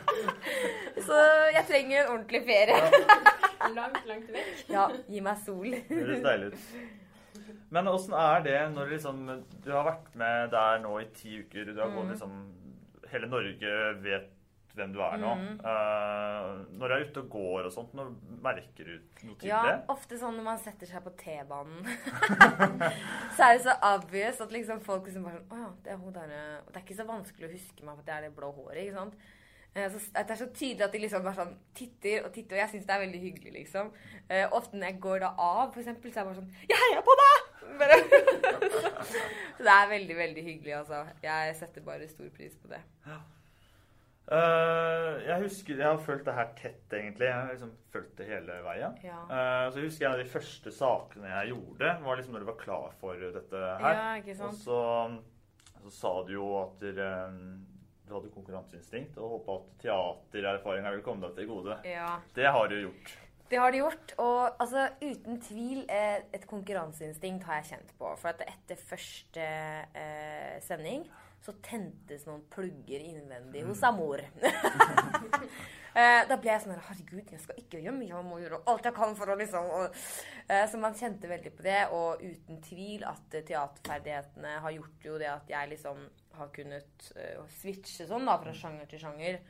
Så 1.06 1.16
jeg 1.54 1.64
trenger 1.68 2.02
en 2.04 2.10
ordentlig 2.14 2.40
ferie. 2.46 2.78
Langt, 3.76 4.00
langt 4.08 4.28
vekk. 4.32 4.60
Ja, 4.72 4.86
gi 5.10 5.20
meg 5.24 5.38
sol. 5.44 5.70
Det 5.72 5.84
høres 6.00 6.22
deilig 6.24 6.50
ut. 6.52 7.56
Men 7.70 7.86
åssen 7.90 8.14
er 8.18 8.40
det 8.46 8.58
når 8.74 8.92
liksom, 8.94 9.18
du 9.64 9.68
har 9.74 9.84
vært 9.86 10.08
med 10.18 10.48
der 10.54 10.80
nå 10.82 10.94
i 11.02 11.06
ti 11.14 11.36
uker? 11.42 11.68
Du 11.70 11.80
har 11.80 11.90
Mm. 11.90 11.96
gått 12.00 12.10
liksom 12.14 12.32
Hele 13.10 13.26
Norge 13.30 13.74
vet 14.04 14.28
hvem 14.78 14.92
du 14.94 15.00
er 15.02 15.16
nå. 15.20 15.32
Mm. 15.40 15.56
Uh, 15.64 16.60
når 16.78 16.84
du 16.92 16.94
er 16.96 17.04
ute 17.08 17.22
og 17.24 17.30
går 17.32 17.66
og 17.68 17.72
sånt, 17.74 17.94
når 17.98 18.12
merker 18.44 18.86
du 18.92 18.94
noe 19.26 19.36
til 19.40 19.48
Ja, 19.50 19.62
det? 19.66 19.74
ofte 19.92 20.18
sånn 20.20 20.36
når 20.38 20.46
man 20.46 20.62
setter 20.62 20.86
seg 20.90 21.02
på 21.04 21.12
T-banen, 21.20 21.82
så 23.36 23.48
er 23.48 23.56
det 23.58 23.64
så 23.66 23.74
obvious 23.94 24.40
at 24.44 24.54
liksom 24.54 24.80
folk 24.86 25.08
liksom 25.08 25.26
bare 25.26 25.40
sånn 25.42 25.52
Å 25.56 25.60
ja, 25.64 25.68
det 25.84 25.92
er 25.96 26.00
hun 26.04 26.14
der 26.14 26.32
eh». 26.36 26.56
Det 26.70 26.78
er 26.78 26.86
ikke 26.86 27.00
så 27.02 27.06
vanskelig 27.10 27.48
å 27.50 27.54
huske 27.56 27.84
meg 27.84 27.94
for 27.98 28.04
at 28.04 28.08
det 28.10 28.16
er 28.18 28.26
det 28.28 28.34
blå 28.38 28.52
håret, 28.54 28.82
ikke 28.84 28.98
sant. 29.00 29.14
Eh, 29.74 29.86
Så 29.90 30.00
det 30.14 30.24
er 30.34 30.38
så 30.40 30.48
tydelig 30.50 30.86
at 30.86 30.94
de 30.94 31.02
liksom 31.04 31.22
bare 31.26 31.38
sånn 31.40 31.52
titter 31.78 32.24
og 32.26 32.32
titter, 32.34 32.56
og 32.56 32.62
jeg 32.64 32.72
syns 32.74 32.86
det 32.88 32.94
er 32.96 33.04
veldig 33.04 33.20
hyggelig, 33.26 33.52
liksom. 33.60 33.92
Uh, 34.30 34.46
Ofte 34.58 34.78
når 34.78 34.90
jeg 34.92 35.00
går 35.04 35.20
da 35.26 35.34
av, 35.38 35.66
for 35.74 35.82
eksempel, 35.82 36.10
så 36.14 36.20
er 36.20 36.24
jeg 36.24 36.30
bare 36.30 36.40
sånn 36.40 36.54
Jeg 36.70 36.80
heier 36.86 37.04
på 37.06 37.18
deg! 37.24 37.36
Så 39.60 39.64
det 39.66 39.72
er 39.74 39.90
veldig, 39.90 40.16
veldig 40.18 40.42
hyggelig, 40.46 40.72
altså. 40.80 41.04
Jeg 41.22 41.54
setter 41.58 41.84
bare 41.86 42.08
stor 42.10 42.28
pris 42.34 42.56
på 42.58 42.70
det. 42.72 42.80
Eh, 44.30 45.16
jeg 45.26 45.42
husker, 45.42 45.80
jeg 45.80 45.88
har 45.88 46.02
fulgt 46.04 46.28
det 46.28 46.34
her 46.36 46.50
tett, 46.58 46.84
egentlig. 46.94 47.26
Jeg 47.26 47.34
har 47.34 47.48
liksom 47.50 47.72
fulgt 47.90 48.12
det 48.20 48.28
hele 48.28 48.58
veien. 48.62 48.98
Ja. 49.02 49.16
Uh, 49.26 49.64
så 49.66 49.80
jeg 49.80 49.88
husker 49.88 50.06
en 50.06 50.14
av 50.14 50.20
de 50.22 50.30
første 50.30 50.72
sakene 50.74 51.32
jeg 51.32 51.50
gjorde, 51.50 51.96
var 52.04 52.20
liksom 52.20 52.36
når 52.36 52.44
du 52.44 52.50
var 52.52 52.60
klar 52.60 52.94
for 53.00 53.24
dette 53.38 53.64
her. 53.82 53.96
Ja, 53.98 54.12
ikke 54.20 54.36
sant? 54.38 54.54
Og 54.54 54.60
så, 54.62 55.80
så 55.82 55.94
sa 55.96 56.12
du 56.28 56.30
jo 56.36 56.52
at 56.60 56.76
dere, 56.84 57.08
du 58.06 58.14
hadde 58.14 58.30
konkurranseinstinkt 58.36 59.18
og 59.18 59.34
håpa 59.34 59.58
at 59.58 59.72
teatererfaringa 59.82 60.94
ville 60.94 61.06
komme 61.06 61.26
deg 61.26 61.40
til 61.40 61.50
gode. 61.50 61.80
Ja. 61.88 62.12
Det 62.36 62.46
har 62.46 62.70
du 62.70 62.78
gjort. 62.84 63.16
Det 63.50 63.58
har 63.58 63.74
du 63.74 63.80
gjort. 63.80 64.14
Og 64.22 64.62
altså, 64.62 64.84
uten 65.02 65.40
tvil 65.42 65.82
eh, 65.90 66.20
et 66.36 66.46
konkurranseinstinkt 66.46 67.48
har 67.48 67.58
jeg 67.58 67.72
kjent 67.72 67.90
på. 67.98 68.12
For 68.20 68.30
at 68.30 68.44
etter 68.46 68.78
første 68.78 69.42
eh, 69.42 70.54
sending 70.62 71.02
så 71.40 71.54
tentes 71.64 72.26
noen 72.28 72.42
plugger 72.52 73.00
innvendig 73.00 73.62
hos 73.64 73.82
Amor. 73.88 74.20
eh, 75.94 76.20
da 76.28 76.36
ble 76.36 76.50
jeg 76.52 76.62
sånn 76.64 76.74
her, 76.74 76.82
Herregud, 76.90 77.32
jeg 77.32 77.40
skal 77.40 77.62
ikke 77.62 77.80
hjem. 77.80 78.02
Jeg 78.04 78.26
må 78.26 78.40
gjøre 78.42 78.60
alt 78.68 78.88
jeg 78.88 78.96
kan 78.98 79.16
for 79.16 79.32
å 79.32 79.38
liksom 79.40 79.70
eh, 79.80 80.66
Så 80.68 80.80
man 80.82 80.98
kjente 80.98 81.30
veldig 81.30 81.54
på 81.56 81.64
det. 81.64 81.80
Og 81.96 82.20
uten 82.20 82.60
tvil 82.66 83.06
at 83.08 83.24
teaterferdighetene 83.32 84.58
har 84.66 84.76
gjort 84.76 85.08
jo 85.08 85.16
det 85.22 85.32
at 85.32 85.48
jeg 85.54 85.72
liksom 85.72 86.04
har 86.36 86.52
kunnet 86.54 87.10
eh, 87.16 87.40
switche 87.62 88.08
sånn 88.10 88.28
da, 88.28 88.36
fra 88.42 88.54
sjanger 88.56 88.92
til 88.92 89.04
sjanger. 89.06 89.42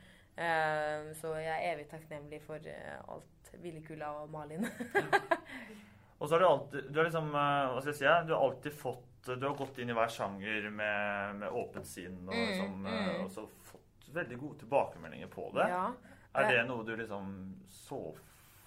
Så 1.19 1.33
jeg 1.37 1.51
er 1.51 1.73
evig 1.73 1.83
takknemlig 1.91 2.37
for 2.45 2.63
alt 2.63 3.49
Villekulla 3.61 4.13
og 4.21 4.31
Malin. 4.31 4.63
Og 6.21 6.29
så 6.29 6.35
har 6.35 6.39
du 6.39 6.47
alltid 6.47 6.87
du 6.87 6.99
har 7.01 7.07
liksom, 7.09 7.31
hva 7.33 7.81
skal 7.81 7.91
jeg 7.91 7.99
si, 7.99 8.11
du 8.29 8.33
har 8.35 8.43
alltid 8.45 8.75
fått 8.79 9.10
Du 9.25 9.45
har 9.47 9.53
gått 9.55 9.77
inn 9.77 9.89
i 9.89 9.93
hver 9.93 10.09
sjanger 10.09 10.69
med, 10.73 11.35
med 11.43 11.49
åpent 11.51 11.85
sinn 11.87 12.23
og, 12.27 12.33
Mm, 12.33 12.47
liksom, 12.47 12.85
eh, 12.89 13.07
mm. 13.11 13.23
og 13.25 13.29
så 13.31 13.45
fått 13.69 14.09
veldig 14.15 14.37
gode 14.41 14.59
tilbakemeldinger 14.63 15.27
på 15.31 15.51
det. 15.55 15.67
Ja. 15.69 15.85
Er 16.33 16.47
det 16.49 16.59
Eh, 16.59 16.67
noe 16.67 16.83
du 16.87 16.95
liksom 16.95 17.55
så 17.69 18.01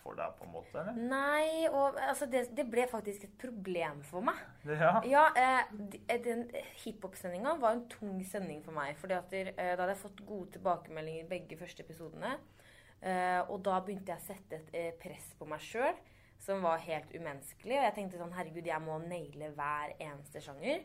for 0.05 0.15
deg, 0.15 0.35
på 0.39 0.45
en 0.45 0.53
måte? 0.53 0.77
eller? 0.81 0.93
Nei, 1.09 1.67
og 1.73 1.97
altså 1.97 2.27
det, 2.31 2.43
det 2.57 2.67
ble 2.71 2.85
faktisk 2.87 3.25
et 3.25 3.39
problem 3.41 4.03
for 4.05 4.21
meg. 4.21 4.37
Ja. 4.69 5.01
Ja, 5.09 5.23
eh, 5.35 6.19
den 6.23 6.47
hiphop-sendinga 6.85 7.55
var 7.59 7.73
en 7.73 7.87
tung 7.89 8.19
sending 8.29 8.63
for 8.63 8.77
meg. 8.77 8.97
For 9.01 9.11
eh, 9.11 9.23
Da 9.57 9.71
hadde 9.81 9.89
jeg 9.95 10.03
fått 10.05 10.21
gode 10.29 10.51
tilbakemeldinger 10.59 11.25
i 11.25 11.29
begge 11.29 11.57
første 11.57 11.83
episodene. 11.83 12.37
Eh, 13.03 13.41
og 13.49 13.63
da 13.65 13.81
begynte 13.85 14.13
jeg 14.15 14.21
å 14.23 14.27
sette 14.29 14.61
et 14.61 14.75
eh, 14.75 14.93
press 15.01 15.33
på 15.39 15.49
meg 15.49 15.61
sjøl 15.61 15.97
som 16.43 16.63
var 16.65 16.83
helt 16.85 17.15
umenneskelig. 17.15 17.79
Og 17.79 17.87
jeg 17.89 17.97
tenkte 17.97 18.21
sånn 18.21 18.35
Herregud, 18.37 18.67
jeg 18.69 18.85
må 18.85 18.99
naile 19.05 19.51
hver 19.57 19.95
eneste 19.99 20.43
sjanger. 20.45 20.85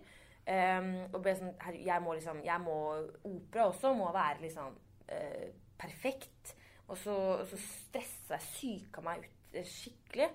Um, 0.49 0.93
og 1.11 1.19
ble 1.21 1.35
sånn 1.37 1.51
herregud, 1.61 1.85
jeg 1.85 2.01
må 2.01 2.13
liksom 2.15 2.39
jeg 2.41 2.61
må, 2.63 2.77
Opera 3.27 3.67
også 3.69 3.91
må 3.93 4.07
være 4.15 4.45
liksom 4.47 4.77
uh, 5.11 5.49
perfekt. 5.79 6.55
Og 6.89 6.97
så, 6.97 7.15
så 7.49 7.59
stressa 7.61 8.39
jeg 8.39 8.47
syka 8.55 9.03
meg 9.05 9.27
ut 9.27 9.59
eh, 9.59 9.67
skikkelig. 9.67 10.31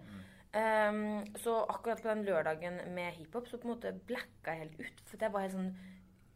Um, 0.54 1.25
så 1.42 1.56
akkurat 1.66 1.99
på 1.99 2.12
den 2.12 2.23
lørdagen 2.28 2.78
med 2.94 3.16
hiphop 3.16 3.49
så 3.50 3.59
på 3.59 3.66
en 3.66 3.73
måte 3.75 3.90
blacka 4.06 4.54
jeg 4.54 4.68
helt 4.68 4.85
ut. 4.85 5.04
For 5.09 5.26
jeg 5.26 5.35
var 5.35 5.47
helt 5.47 5.56
sånn 5.59 5.75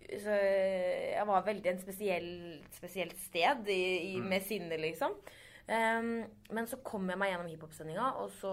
så 0.09 0.33
jeg 0.33 1.25
var 1.29 1.45
veldig 1.45 1.69
en 1.69 1.81
spesiell, 1.83 2.31
spesielt 2.73 3.19
sted 3.21 3.67
i, 3.69 3.83
i, 4.15 4.21
med 4.25 4.41
sinne, 4.47 4.79
liksom. 4.81 5.13
Um, 5.69 6.23
men 6.57 6.69
så 6.69 6.79
kom 6.81 7.11
jeg 7.13 7.21
meg 7.21 7.35
gjennom 7.35 7.51
hiphop-sendinga, 7.51 8.13
og 8.23 8.31
så 8.39 8.53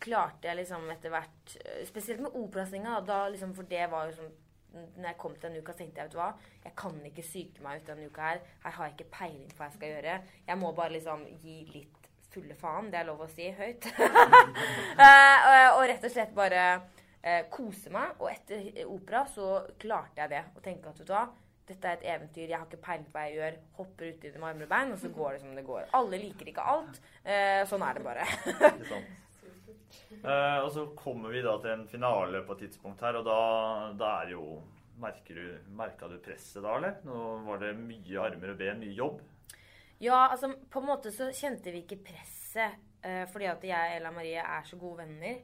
klarte 0.00 0.48
jeg 0.48 0.58
liksom 0.58 0.84
etter 0.92 1.12
hvert 1.12 1.54
eh, 1.62 1.82
Spesielt 1.88 2.20
med 2.20 2.34
operasendinga, 2.36 2.98
liksom, 3.32 3.54
for 3.56 3.68
det 3.68 3.86
var 3.92 4.08
jo 4.08 4.16
sånn 4.20 4.32
når 4.72 5.08
jeg 5.10 5.18
kom 5.20 5.34
til 5.36 5.48
denne 5.48 5.60
uka, 5.60 5.74
tenkte 5.76 6.00
jeg 6.00 6.08
vet 6.08 6.14
du 6.14 6.20
hva, 6.20 6.30
jeg 6.64 6.72
kan 6.80 7.00
ikke 7.08 7.24
syke 7.26 7.64
meg 7.64 7.82
ut 7.82 7.90
denne 7.90 8.06
uka 8.08 8.28
her. 8.30 8.38
Her 8.62 8.76
har 8.76 8.88
jeg 8.88 8.94
ikke 8.96 9.10
peiling 9.18 9.50
på 9.50 9.58
hva 9.58 9.68
jeg 9.68 9.76
skal 9.76 9.92
gjøre. 9.92 10.14
Jeg 10.46 10.60
må 10.62 10.70
bare 10.76 10.94
liksom 10.94 11.26
gi 11.42 11.56
litt 11.74 12.08
fulle 12.32 12.56
faen. 12.56 12.88
Det 12.92 13.00
er 13.02 13.08
lov 13.08 13.20
å 13.20 13.28
si 13.28 13.50
høyt. 13.52 13.88
uh, 15.02 15.68
og 15.76 15.84
rett 15.90 16.06
og 16.08 16.14
slett 16.14 16.32
bare 16.36 16.64
uh, 16.78 17.42
kose 17.52 17.92
meg. 17.92 18.16
Og 18.20 18.30
etter 18.32 18.86
opera 18.86 19.26
så 19.28 19.50
klarte 19.82 20.24
jeg 20.24 20.32
det. 20.32 20.42
Og 20.56 20.64
tenke 20.64 20.88
at 20.88 21.02
vet 21.02 21.10
du 21.10 21.14
hva, 21.18 21.26
dette 21.68 21.88
er 21.88 21.98
et 21.98 22.06
eventyr, 22.16 22.48
jeg 22.48 22.58
har 22.58 22.66
ikke 22.66 22.82
peiling 22.82 23.06
på 23.06 23.14
hva 23.14 23.24
jeg 23.28 23.36
gjør. 23.38 23.58
Hopper 23.78 24.08
uti 24.10 24.30
det 24.32 24.40
med 24.40 24.48
armer 24.50 24.66
og 24.66 24.72
bein, 24.72 24.92
og 24.94 24.98
så 24.98 25.10
går 25.14 25.32
det 25.36 25.40
som 25.44 25.56
det 25.56 25.64
går. 25.66 25.88
Alle 25.98 26.18
liker 26.22 26.50
ikke 26.52 26.68
alt. 26.74 27.00
Eh, 27.22 27.62
sånn 27.70 27.84
er 27.86 27.98
det 27.98 28.06
bare. 28.06 28.28
Ikke 28.52 28.92
sant? 28.92 29.10
Eh, 30.12 30.58
og 30.62 30.68
så 30.72 30.82
kommer 30.96 31.32
vi 31.32 31.40
da 31.44 31.54
til 31.60 31.72
en 31.72 31.82
finale 31.88 32.42
på 32.46 32.54
et 32.54 32.62
tidspunkt 32.66 33.00
her, 33.04 33.16
og 33.18 33.24
da, 33.26 33.36
da 33.98 34.10
er 34.22 34.32
jo 34.34 34.42
Merker 35.02 35.34
du, 35.36 35.46
Merka 35.76 36.08
du 36.08 36.18
presset 36.22 36.62
da, 36.62 36.76
eller? 36.76 36.98
Nå 37.06 37.16
var 37.46 37.58
det 37.62 37.72
mye 37.80 38.20
armer 38.22 38.52
og 38.52 38.58
ben, 38.60 38.78
mye 38.80 38.94
jobb. 38.94 39.20
Ja, 40.02 40.28
altså 40.28 40.52
på 40.70 40.82
en 40.82 40.88
måte 40.88 41.12
så 41.14 41.30
kjente 41.34 41.72
vi 41.74 41.82
ikke 41.84 42.00
presset. 42.06 42.78
eh, 43.02 43.24
fordi 43.32 43.48
at 43.50 43.64
jeg 43.66 43.90
og 43.90 43.96
Ella 43.98 44.12
Marie 44.14 44.42
er 44.42 44.68
så 44.68 44.78
gode 44.78 45.02
venner. 45.02 45.40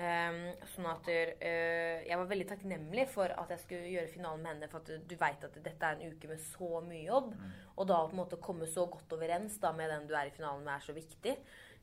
Um, 0.00 0.54
sånn 0.72 0.86
at 0.88 1.08
uh, 1.12 1.96
jeg 2.06 2.16
var 2.16 2.28
veldig 2.30 2.46
takknemlig 2.48 3.02
for 3.12 3.28
at 3.36 3.50
jeg 3.52 3.60
skulle 3.60 3.90
gjøre 3.92 4.12
finalen 4.14 4.40
med 4.40 4.54
henne. 4.54 4.70
For 4.72 4.80
at 4.80 5.04
du 5.10 5.16
veit 5.20 5.44
at 5.44 5.58
dette 5.60 5.90
er 5.90 5.98
en 5.98 6.14
uke 6.14 6.30
med 6.30 6.40
så 6.40 6.80
mye 6.86 7.02
jobb. 7.04 7.34
Og 7.76 7.88
da 7.90 7.98
på 8.06 8.16
en 8.16 8.22
måte 8.22 8.40
komme 8.40 8.68
så 8.70 8.86
godt 8.88 9.12
overens 9.16 9.58
da, 9.60 9.74
med 9.76 9.92
den 9.92 10.08
du 10.08 10.16
er 10.16 10.30
i 10.30 10.34
finalen 10.34 10.64
med, 10.64 10.72
er 10.78 10.86
så 10.86 10.96
viktig. 10.96 11.36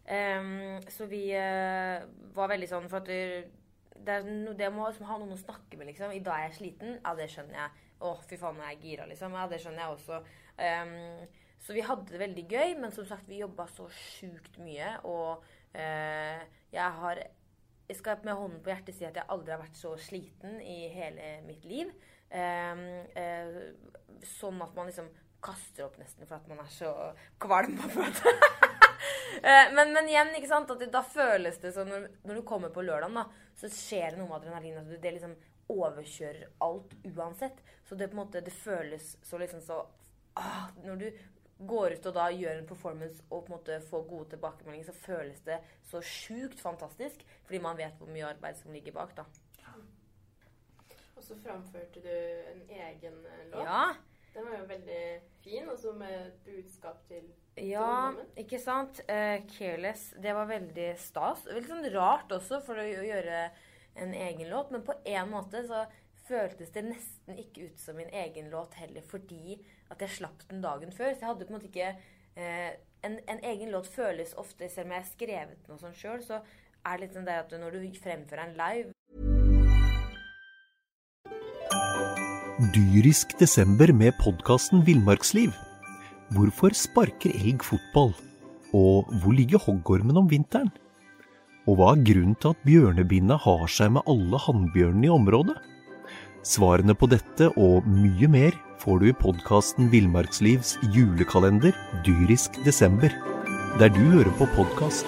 Um, 0.08 0.80
så 0.90 1.06
vi 1.12 1.28
uh, 1.36 2.02
var 2.32 2.48
veldig 2.54 2.70
sånn 2.72 2.86
For 2.88 3.02
at 3.02 3.10
det, 3.12 4.14
er 4.14 4.24
no, 4.24 4.54
det 4.56 4.70
må 4.72 4.86
liksom 4.88 5.10
ha 5.10 5.18
noen 5.20 5.36
å 5.36 5.42
snakke 5.42 5.78
med, 5.78 5.92
liksom. 5.92 6.14
I 6.16 6.24
dag 6.24 6.40
er 6.40 6.50
jeg 6.50 6.60
sliten. 6.62 6.98
Ja, 7.04 7.14
det 7.18 7.30
skjønner 7.34 7.62
jeg. 7.62 7.88
Å, 7.98 8.18
fy 8.30 8.42
faen, 8.42 8.58
nå 8.58 8.66
er 8.66 8.74
jeg 8.76 8.84
gira, 8.86 9.10
liksom. 9.10 9.38
Ja, 9.38 9.46
det 9.52 9.62
skjønner 9.62 9.86
jeg 9.86 9.98
også. 9.98 10.22
Um, 10.58 11.46
så 11.68 11.74
vi 11.78 11.86
hadde 11.86 12.10
det 12.14 12.22
veldig 12.22 12.50
gøy, 12.50 12.78
men 12.82 12.94
som 12.96 13.06
sagt, 13.10 13.30
vi 13.30 13.44
jobba 13.44 13.70
så 13.78 13.86
sjukt 13.94 14.58
mye. 14.64 14.94
Og 15.06 15.44
uh, 15.78 16.46
jeg 16.74 17.02
har 17.02 17.28
Jeg 17.88 18.00
skal 18.02 18.24
med 18.28 18.36
hånden 18.36 18.60
på 18.64 18.72
hjertet 18.72 18.98
si 18.98 19.06
at 19.08 19.16
jeg 19.16 19.32
aldri 19.32 19.54
har 19.54 19.62
vært 19.62 19.80
så 19.80 19.94
sliten 20.02 20.60
i 20.60 20.90
hele 20.92 21.38
mitt 21.48 21.64
liv. 21.68 21.94
Um, 22.28 22.82
eh, 23.16 23.60
sånn 24.28 24.60
at 24.66 24.74
man 24.76 24.90
liksom 24.90 25.08
kaster 25.44 25.86
opp 25.86 25.96
nesten 26.02 26.28
for 26.28 26.36
at 26.40 26.50
man 26.52 26.60
er 26.66 26.72
så 26.74 26.92
kvalm. 27.40 27.78
på 27.80 27.92
en 27.94 28.10
måte. 28.10 28.38
Eh, 29.38 29.68
men, 29.76 29.92
men 29.94 30.08
igjen, 30.10 30.32
ikke 30.34 30.48
sant, 30.50 30.72
det, 30.80 30.88
da 30.90 31.04
føles 31.06 31.60
det 31.62 31.70
som 31.76 31.86
når, 31.86 32.08
når 32.26 32.40
du 32.40 32.42
kommer 32.48 32.72
på 32.74 32.82
lørdagen, 32.82 33.20
da, 33.20 33.52
så 33.60 33.70
skjer 33.70 34.16
det 34.16 34.18
noe 34.18 34.32
med 34.32 34.38
adrenalin. 34.40 34.80
Altså, 34.80 34.98
det 35.04 35.12
liksom 35.14 35.36
overkjører 35.70 36.48
alt 36.66 36.96
uansett. 37.06 37.60
Så 37.86 37.96
det 38.00 38.08
på 38.10 38.18
en 38.18 38.22
måte, 38.24 38.42
det 38.42 38.56
føles 38.56 39.12
så 39.24 39.38
liksom 39.38 39.62
så 39.62 39.84
ah, 40.42 40.72
Når 40.84 41.04
du 41.04 41.08
går 41.60 41.98
ut 41.98 42.06
og 42.06 42.14
da 42.14 42.28
gjør 42.34 42.60
en 42.60 42.70
performance 42.70 43.24
og 43.30 43.46
på 43.46 43.52
en 43.52 43.56
måte 43.58 43.80
får 43.90 44.04
gode 44.10 44.30
tilbakemeldinger, 44.36 44.92
så 44.92 44.94
føles 44.94 45.40
det 45.48 45.58
så 45.90 46.02
sjukt 46.06 46.62
fantastisk. 46.62 47.24
Fordi 47.46 47.62
man 47.64 47.78
vet 47.80 47.98
hvor 47.98 48.12
mye 48.12 48.28
arbeid 48.30 48.60
som 48.60 48.74
ligger 48.76 48.96
bak, 48.98 49.16
da. 49.18 49.26
Og 51.18 51.24
så 51.24 51.36
framførte 51.42 52.02
du 52.04 52.14
en 52.52 52.62
egen 52.70 53.26
eh, 53.26 53.46
låt. 53.52 53.64
Ja. 53.66 53.88
Den 54.36 54.46
var 54.46 54.60
jo 54.60 54.66
veldig 54.70 55.04
fin, 55.42 55.70
også 55.70 55.92
med 55.98 56.32
budskap 56.46 57.00
til 57.08 57.24
Ja, 57.58 58.12
ikke 58.38 58.60
sant? 58.62 59.00
Uh, 59.10 59.42
'Careless'. 59.50 60.14
Det 60.22 60.36
var 60.36 60.46
veldig 60.46 60.92
stas. 61.02 61.48
Veldig 61.50 61.72
sånn 61.72 61.88
rart 61.96 62.32
også 62.32 62.60
for 62.62 62.78
å 62.78 62.86
gjøre 62.86 63.48
en 63.98 64.14
egen 64.14 64.52
låt. 64.52 64.70
Men 64.72 64.86
på 64.86 64.94
en 65.06 65.32
måte 65.32 65.64
så 65.66 65.88
føltes 66.28 66.70
det 66.76 66.86
nesten 66.86 67.40
ikke 67.42 67.72
ut 67.72 67.82
som 67.82 67.98
min 67.98 68.14
egen 68.14 68.52
låt 68.54 68.78
heller, 68.78 69.02
fordi 69.02 69.58
at 69.94 70.04
jeg 70.04 70.16
slapp 70.18 70.44
den 70.50 70.62
dagen 70.64 70.92
før. 70.92 71.14
Så 71.14 71.24
jeg 71.24 71.30
hadde 71.32 71.48
på 71.48 71.54
en 71.54 71.58
måte 71.58 71.70
ikke 71.72 71.90
eh, 72.36 72.72
en, 73.06 73.20
en 73.28 73.44
egen 73.52 73.74
låt 73.74 73.90
føles 73.92 74.34
ofte, 74.38 74.70
selv 74.70 74.90
om 74.90 74.96
jeg 74.96 75.04
har 75.04 75.12
skrevet 75.12 75.70
noe 75.70 75.82
sånn 75.82 75.98
sjøl, 75.98 76.24
så 76.26 76.42
er 76.88 76.98
det 76.98 77.06
litt 77.06 77.18
sånn 77.18 77.28
det 77.28 77.42
at 77.44 77.58
når 77.60 77.78
du 77.78 78.00
fremfører 78.02 78.48
en 78.48 78.58
live 78.60 78.94
Dyrisk 82.74 83.36
desember 83.38 83.92
med 83.94 84.16
podkasten 84.18 84.82
Villmarksliv. 84.86 85.52
Hvorfor 86.34 86.74
sparker 86.74 87.36
elg 87.38 87.62
fotball? 87.64 88.16
Og 88.76 89.12
hvor 89.22 89.36
ligger 89.38 89.62
hoggormen 89.62 90.18
om 90.18 90.30
vinteren? 90.32 90.72
Og 91.70 91.78
hva 91.78 91.92
er 91.94 92.02
grunnen 92.08 92.34
til 92.42 92.56
at 92.56 92.64
bjørnebinna 92.66 93.38
har 93.44 93.68
seg 93.72 93.94
med 93.94 94.10
alle 94.10 94.42
hannbjørnene 94.42 95.06
i 95.06 95.14
området? 95.14 95.58
Svarene 96.48 96.96
på 96.98 97.10
dette 97.12 97.52
og 97.60 97.86
mye 97.86 98.30
mer 98.32 98.58
får 98.82 99.00
du 99.00 99.10
i 99.10 99.16
podkasten 99.18 99.92
Villmarkslivs 99.94 100.76
julekalender 100.96 101.76
Dyrisk 102.06 102.60
desember, 102.66 103.14
der 103.80 103.90
du 103.94 104.04
hører 104.16 104.34
på 104.38 104.50
podkast. 104.58 105.08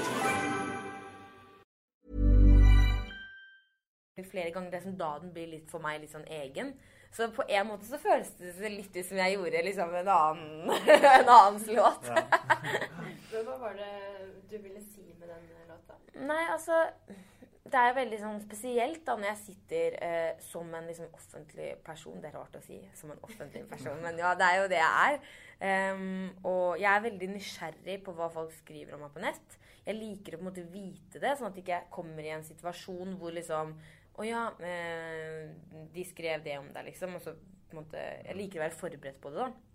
flere 4.29 4.51
ganger. 4.53 4.71
Det 4.71 4.79
er 4.79 4.85
sånn 4.87 4.99
da 4.99 5.11
den 5.21 5.33
blir 5.35 5.49
litt 5.49 5.69
for 5.71 5.83
meg 5.83 6.01
litt 6.01 6.13
sånn 6.13 6.27
egen. 6.39 6.73
Så 7.15 7.29
på 7.33 7.45
en 7.49 7.69
måte 7.71 7.87
så 7.89 7.97
føles 8.01 8.29
det 8.37 8.69
litt 8.69 8.93
ut 8.93 9.05
som 9.07 9.17
jeg 9.17 9.35
gjorde 9.35 9.63
liksom 9.65 9.95
en 10.01 10.11
annen 10.13 10.73
en 11.15 11.31
annens 11.35 11.65
låt. 11.71 12.11
Ja. 12.11 12.21
hva 13.47 13.57
var 13.63 13.79
det 13.79 13.93
du 14.51 14.57
ville 14.57 14.83
si 14.83 15.07
med 15.17 15.29
den 15.31 15.49
låta? 15.69 15.97
Nei, 16.19 16.43
altså 16.53 16.85
Det 17.69 17.77
er 17.77 17.93
veldig 17.93 18.17
sånn 18.17 18.39
spesielt 18.41 19.03
da 19.05 19.13
når 19.19 19.27
jeg 19.29 19.39
sitter 19.43 19.95
eh, 20.05 20.39
som 20.41 20.69
en 20.73 20.87
liksom 20.89 21.11
offentlig 21.13 21.69
person. 21.85 22.17
Det 22.21 22.31
er 22.31 22.37
rart 22.39 22.57
å 22.57 22.63
si 22.65 22.79
som 22.97 23.11
en 23.13 23.21
offentlig 23.25 23.61
person, 23.69 23.99
men 24.01 24.17
ja, 24.17 24.31
det 24.37 24.47
er 24.47 24.57
jo 24.57 24.69
det 24.71 24.79
jeg 24.79 25.11
er. 25.11 25.19
Um, 25.59 26.29
og 26.47 26.79
jeg 26.79 26.89
er 26.89 27.03
veldig 27.03 27.29
nysgjerrig 27.33 27.97
på 28.05 28.13
hva 28.15 28.29
folk 28.31 28.53
skriver 28.55 28.95
om 28.95 29.03
meg 29.03 29.13
på 29.13 29.21
nett. 29.21 29.57
Jeg 29.85 29.97
liker 29.99 30.35
å 30.35 30.39
på 30.39 30.45
en 30.45 30.49
måte 30.49 30.65
vite 30.71 31.21
det, 31.21 31.35
sånn 31.37 31.51
at 31.51 31.59
jeg 31.59 31.67
ikke 31.67 31.81
kommer 31.93 32.25
i 32.25 32.33
en 32.33 32.45
situasjon 32.47 33.17
hvor 33.19 33.35
liksom 33.35 33.77
Å 34.19 34.25
ja, 34.27 34.41
eh, 34.67 35.51
de 35.93 36.03
skrev 36.03 36.41
det 36.43 36.57
om 36.59 36.67
deg, 36.75 36.89
liksom. 36.89 37.13
Og 37.15 37.23
så 37.23 37.35
på 37.69 37.75
en 37.75 37.83
måte 37.83 38.01
Jeg 38.01 38.35
liker 38.35 38.59
å 38.59 38.65
være 38.65 38.79
forberedt 38.81 39.21
på 39.23 39.31
det, 39.31 39.45
da. 39.45 39.68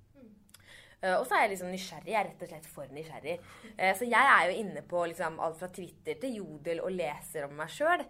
Eh, 1.04 1.16
og 1.18 1.26
så 1.28 1.36
er 1.36 1.44
jeg 1.44 1.54
liksom 1.54 1.72
nysgjerrig. 1.72 2.12
Jeg 2.12 2.20
er 2.20 2.30
rett 2.30 2.44
og 2.44 2.52
slett 2.52 2.68
for 2.70 2.92
nysgjerrig. 2.96 3.38
Eh, 3.76 3.96
så 3.98 4.08
jeg 4.08 4.30
er 4.34 4.44
jo 4.48 4.60
inne 4.62 4.84
på 4.88 5.02
liksom 5.10 5.40
alt 5.44 5.58
fra 5.60 5.68
Twitter 5.74 6.20
til 6.20 6.38
Jodel 6.40 6.80
og 6.84 6.94
leser 6.94 7.48
om 7.48 7.58
meg 7.58 7.72
sjøl. 7.72 8.06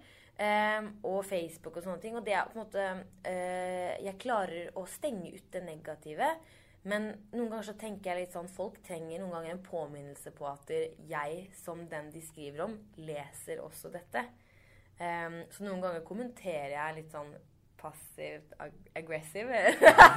og 1.06 1.20
Facebook 1.24 1.76
og 1.76 1.84
sånne 1.84 2.00
ting. 2.02 2.16
Og 2.18 2.24
det 2.26 2.34
er 2.34 2.48
på 2.50 2.58
en 2.58 2.64
måte 2.64 2.84
eh, 3.30 3.94
Jeg 4.02 4.18
klarer 4.18 4.72
å 4.74 4.86
stenge 4.86 5.30
ut 5.30 5.50
det 5.52 5.62
negative. 5.62 6.30
Men 6.84 7.06
noen 7.32 7.48
ganger 7.48 7.68
så 7.70 7.76
tenker 7.80 8.10
jeg 8.10 8.26
litt 8.26 8.34
sånn 8.34 8.50
Folk 8.52 8.82
trenger 8.84 9.22
noen 9.22 9.32
ganger 9.32 9.54
en 9.54 9.62
påminnelse 9.64 10.34
på 10.36 10.44
at 10.50 10.72
jeg, 11.08 11.46
som 11.56 11.86
den 11.88 12.10
de 12.12 12.20
skriver 12.20 12.66
om, 12.66 12.74
leser 12.98 13.62
også 13.62 13.92
dette. 13.94 14.26
Eh, 14.98 15.42
så 15.50 15.66
noen 15.66 15.80
ganger 15.82 16.06
kommenterer 16.06 16.74
jeg 16.76 16.98
litt 16.98 17.14
sånn 17.14 17.32
passivt 17.84 18.52
ag 18.64 18.72
aggressiv. 18.96 19.50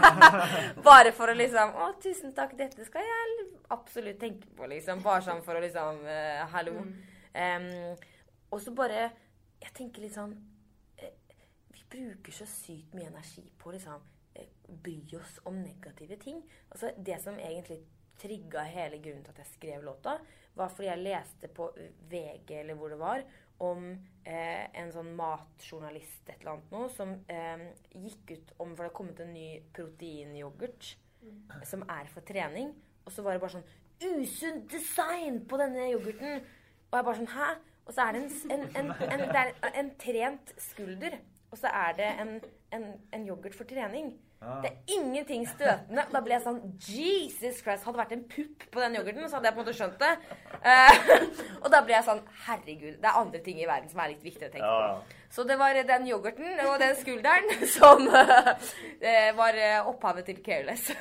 Bare 0.88 1.12
for 1.16 1.32
å 1.32 1.36
liksom 1.36 1.76
Å, 1.76 1.90
tusen 2.04 2.34
takk, 2.38 2.56
dette 2.60 2.86
skal 2.88 3.06
jeg 3.06 3.48
absolutt 3.76 4.20
tenke 4.22 4.50
på, 4.56 4.70
liksom. 4.72 5.04
Bare 5.06 5.26
sånn 5.26 5.44
for 5.46 5.60
å 5.60 5.64
liksom 5.64 6.04
uh, 6.08 6.46
Hallo. 6.54 6.86
Em, 7.38 7.68
og 8.50 8.62
så 8.64 8.72
bare 8.74 9.10
Jeg 9.62 9.74
tenker 9.76 10.06
litt 10.06 10.16
sånn 10.16 10.32
uh, 10.34 11.36
Vi 11.76 11.84
bruker 11.92 12.34
så 12.34 12.48
sykt 12.50 12.96
mye 12.98 13.12
energi 13.12 13.44
på 13.60 13.76
liksom 13.76 14.00
uh, 14.00 14.50
bry 14.84 15.02
oss 15.20 15.38
om 15.50 15.60
negative 15.60 16.20
ting. 16.24 16.42
Altså, 16.72 16.96
det 16.98 17.20
som 17.24 17.38
egentlig 17.40 17.82
trigga 18.18 18.64
hele 18.66 18.98
grunnen 18.98 19.24
til 19.26 19.36
at 19.36 19.44
jeg 19.44 19.52
skrev 19.54 19.84
låta, 19.86 20.18
var 20.58 20.72
fordi 20.74 20.90
jeg 20.90 21.04
leste 21.04 21.50
på 21.54 21.68
VG 22.10 22.56
eller 22.64 22.78
hvor 22.80 22.90
det 22.90 22.98
var, 22.98 23.22
om 23.64 23.90
eh, 24.28 24.66
en 24.78 24.92
sånn 24.94 25.14
matjournalist 25.18 26.30
et 26.30 26.40
eller 26.42 26.58
annet 26.58 26.74
noe, 26.76 26.90
som 26.94 27.14
eh, 27.32 27.64
gikk 27.96 28.36
ut 28.36 28.54
om 28.62 28.76
For 28.76 28.84
det 28.84 28.90
har 28.92 28.98
kommet 29.00 29.22
en 29.24 29.34
ny 29.34 29.48
proteinyoghurt 29.74 30.94
som 31.66 31.84
er 31.90 32.10
for 32.12 32.26
trening. 32.28 32.74
Og 33.06 33.14
så 33.14 33.24
var 33.26 33.36
det 33.36 33.44
bare 33.44 33.58
sånn 33.58 33.70
Usunt 33.98 34.68
design 34.70 35.40
på 35.50 35.58
denne 35.58 35.88
yoghurten! 35.90 36.44
Og 36.92 37.00
jeg 37.00 37.06
bare 37.08 37.18
sånn 37.18 37.32
Hæ? 37.34 37.48
Og 37.88 37.96
så 37.96 38.04
er 38.04 38.14
det 38.14 38.22
en, 38.22 38.52
en, 38.52 38.64
en, 38.76 38.92
en, 39.08 39.24
det 39.32 39.42
er 39.42 39.78
en 39.80 39.90
trent 39.98 40.52
skulder. 40.60 41.16
Og 41.50 41.58
så 41.58 41.72
er 41.72 41.96
det 41.98 42.08
en, 42.22 42.34
en, 42.76 42.88
en 43.16 43.28
yoghurt 43.30 43.56
for 43.56 43.70
trening. 43.70 44.12
Det 44.38 44.70
er 44.70 44.78
ingenting 44.94 45.48
støtende. 45.50 46.04
Da 46.14 46.20
ble 46.22 46.36
jeg 46.36 46.44
sånn 46.46 46.60
Jesus 46.78 47.58
Christ! 47.64 47.84
Hadde 47.88 47.96
det 47.96 48.04
vært 48.04 48.16
en 48.16 48.26
pupp 48.30 48.58
på 48.74 48.78
den 48.84 48.96
yoghurten, 49.00 49.26
så 49.26 49.36
hadde 49.38 49.48
jeg 49.50 49.56
på 49.56 49.62
en 49.64 49.66
måte 49.66 49.78
skjønt 49.78 50.04
det. 50.04 50.14
Eh, 50.62 50.94
og 51.64 51.68
da 51.74 51.80
ble 51.86 51.94
jeg 51.98 52.06
sånn 52.06 52.22
Herregud, 52.46 52.96
det 53.02 53.08
er 53.10 53.22
andre 53.24 53.40
ting 53.46 53.58
i 53.62 53.70
verden 53.70 53.90
som 53.90 54.00
er 54.04 54.10
litt 54.14 54.26
viktigere 54.26 54.50
å 54.52 54.54
tenke 54.54 54.68
Ja. 54.68 54.78
Så 55.34 55.40
det 55.44 55.58
var 55.60 55.74
den 55.90 56.08
yoghurten 56.08 56.60
og 56.70 56.80
den 56.80 56.96
skulderen 57.02 57.46
som 57.78 58.00
eh, 58.08 59.32
var 59.36 59.54
eh, 59.58 59.88
opphavet 59.90 60.26
til 60.30 60.38
Careless. 60.46 60.84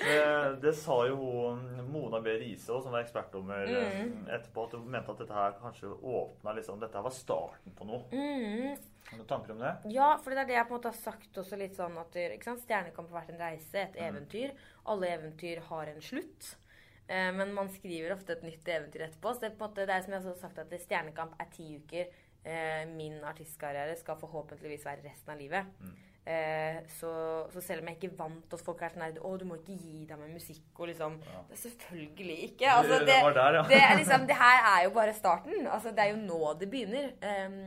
Det. 0.00 0.72
Sa 0.76 0.96
jo 1.06 1.16
hun 1.16 1.60
Mona 1.92 2.20
B. 2.20 2.32
Riise, 2.40 2.66
som 2.82 2.90
var 2.92 3.04
ekspertdommer 3.04 3.68
eh, 3.68 4.00
Mm. 4.04 4.26
etterpå, 4.28 4.64
at 4.66 4.72
hun 4.72 4.88
mente 4.90 5.10
at 5.12 5.18
dette 5.22 5.32
her 5.36 5.52
kanskje 5.60 5.92
åpna 6.02 6.54
liksom 6.56 6.80
Dette 6.80 6.98
her 6.98 7.02
var 7.06 7.14
starten 7.14 7.72
på 7.78 7.86
noe. 7.86 8.02
Mm. 8.10 8.74
Har 9.04 9.12
du 9.12 9.16
noen 9.20 9.28
tanker 9.28 9.52
om 9.52 9.58
det? 9.62 9.72
Ja, 9.92 10.16
for 10.18 10.30
det 10.30 10.38
er 10.42 10.46
det 10.50 10.54
jeg 10.56 10.66
på 10.68 10.74
en 10.74 10.80
måte 10.80 10.90
har 10.92 10.98
sagt 10.98 11.38
også 11.38 11.58
litt 11.60 11.76
sånn 11.76 11.96
at? 12.00 12.12
Stjernekamp 12.64 13.10
har 13.12 13.20
vært 13.22 13.30
en 13.34 13.40
reise, 13.40 13.74
et 13.74 13.94
Mm. 13.94 14.08
eventyr. 14.16 14.52
Alle 14.86 15.06
eventyr 15.18 15.60
har 15.68 15.86
en 15.86 16.00
slutt. 16.00 16.56
Eh, 17.06 17.30
men 17.32 17.52
man 17.52 17.68
skriver 17.68 18.12
ofte 18.16 18.32
et 18.32 18.42
nytt 18.42 18.64
eventyr 18.64 19.02
etterpå. 19.08 19.34
Så 19.34 19.40
det 19.40 19.52
er 19.52 19.56
på 19.56 19.64
en 19.64 19.70
måte, 19.70 19.86
det 19.86 19.90
er 19.90 20.00
som 20.02 20.12
jeg 20.12 20.22
har 20.22 20.34
sagt 20.40 20.58
at 20.58 20.70
Stjernekamp 20.70 21.34
er 21.38 21.46
ti 21.52 21.76
uker. 21.78 22.06
Eh, 22.46 22.84
min 22.86 23.20
artistkarriere 23.24 23.96
skal 23.96 24.16
forhåpentligvis 24.16 24.84
være 24.84 25.04
resten 25.04 25.30
av 25.32 25.38
livet. 25.38 25.66
Mm. 25.80 25.94
Eh, 26.26 26.76
så, 26.88 27.10
så 27.52 27.60
selv 27.60 27.82
om 27.82 27.88
jeg 27.90 27.98
ikke 27.98 28.16
vant 28.16 28.54
at 28.56 28.60
folk 28.64 28.80
er 28.80 28.94
sånn 28.94 29.02
her 29.04 29.18
Å, 29.20 29.30
du 29.36 29.42
må 29.44 29.58
ikke 29.58 29.74
gi 29.76 30.06
deg 30.08 30.16
med 30.16 30.30
musikk 30.32 30.78
og 30.80 30.88
liksom 30.88 31.18
Det 31.20 31.52
er 31.52 31.58
selvfølgelig 31.60 32.36
ikke. 32.46 32.68
Altså, 32.72 33.00
Det 33.02 33.08
det, 33.10 33.34
der, 33.36 33.56
ja. 33.58 33.64
det, 33.68 33.80
er 33.84 33.98
liksom, 33.98 34.24
det 34.30 34.38
her 34.40 34.68
er 34.70 34.78
jo 34.86 34.94
bare 34.96 35.12
starten. 35.12 35.66
Altså, 35.68 35.92
det 35.92 36.06
er 36.06 36.14
jo 36.14 36.22
nå 36.22 36.38
det 36.60 36.68
begynner. 36.72 37.10
Um, 37.20 37.58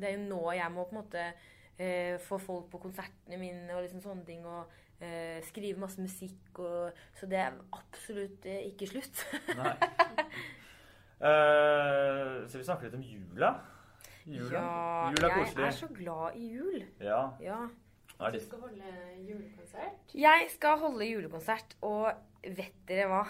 det 0.00 0.08
er 0.08 0.16
jo 0.16 0.24
nå 0.24 0.40
jeg 0.56 0.72
må 0.74 0.86
på 0.88 0.96
en 0.96 0.98
måte 0.98 1.26
uh, 1.30 2.16
få 2.24 2.40
folk 2.42 2.66
på 2.72 2.80
konsertene 2.88 3.38
mine 3.38 3.76
og 3.76 3.84
liksom 3.84 4.02
sånne 4.02 4.26
ting. 4.26 4.42
Og 4.50 4.66
uh, 5.04 5.38
skrive 5.46 5.78
masse 5.84 6.02
musikk. 6.02 6.50
Og, 6.58 7.04
så 7.20 7.30
det 7.30 7.38
er 7.38 7.54
absolutt 7.78 8.50
uh, 8.50 8.58
ikke 8.72 8.90
slutt. 8.96 9.22
Nei. 9.60 9.76
Så 11.22 12.58
vi 12.58 12.64
snakker 12.66 12.88
litt 12.88 12.96
om 12.98 13.02
jula. 13.06 13.52
Jula, 14.26 14.58
ja, 14.58 15.10
jula 15.12 15.28
er 15.28 15.36
jeg 15.36 15.44
koselig. 15.44 15.66
er 15.68 15.76
så 15.76 15.88
glad 15.94 16.34
i 16.34 16.48
jul. 16.50 16.82
Ja. 16.98 17.20
Ja. 17.38 17.60
Du 18.30 18.40
skal 18.40 18.60
holde 18.62 18.90
julekonsert. 19.28 20.12
Jeg 20.14 20.50
skal 20.54 20.78
holde 20.78 21.08
julekonsert, 21.08 21.74
og 21.82 22.12
vet 22.44 22.76
dere 22.88 23.08
hva? 23.10 23.22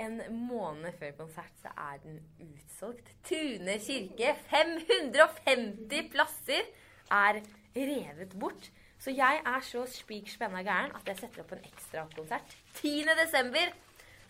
En 0.00 0.16
måned 0.48 0.94
før 0.98 1.12
konsert 1.18 1.52
så 1.60 1.70
er 1.76 1.98
den 2.02 2.16
utsolgt. 2.40 3.12
Tune 3.28 3.76
kirke, 3.84 4.32
550 4.48 6.08
plasser, 6.14 6.70
er 7.12 7.42
revet 7.76 8.32
bort. 8.40 8.70
Så 9.02 9.12
jeg 9.12 9.42
er 9.44 9.64
så 9.66 9.84
spik 9.90 10.30
spenna 10.30 10.62
gæren 10.64 10.94
at 10.96 11.08
jeg 11.10 11.18
setter 11.20 11.42
opp 11.42 11.52
en 11.56 11.64
ekstrakonsert 11.68 12.56
10. 12.80 13.04
desember. 13.18 13.72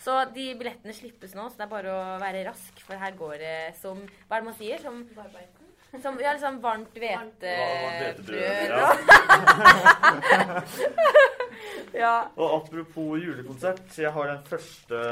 Så 0.03 0.17
de 0.35 0.49
billettene 0.59 0.95
slippes 0.97 1.37
nå, 1.39 1.47
så 1.47 1.61
det 1.61 1.67
er 1.69 1.71
bare 1.77 1.93
å 1.95 2.15
være 2.19 2.43
rask, 2.49 2.81
for 2.83 2.99
her 2.99 3.15
går 3.15 3.37
det 3.39 3.59
som 3.79 4.01
Hva 4.03 4.39
er 4.39 4.43
det 4.43 4.49
man 4.49 4.57
sier? 4.59 4.83
Som. 4.83 5.05
Som 6.01 6.19
ja, 6.21 6.33
liksom 6.33 6.63
varmt 6.63 6.95
hvetebrød. 6.97 8.69
ja. 8.69 8.93
ja. 12.05 12.13
og 12.37 12.55
apropos 12.57 13.19
julekonsert, 13.21 13.99
jeg 13.99 14.13
har 14.13 14.31
den 14.31 14.45
første 14.47 15.03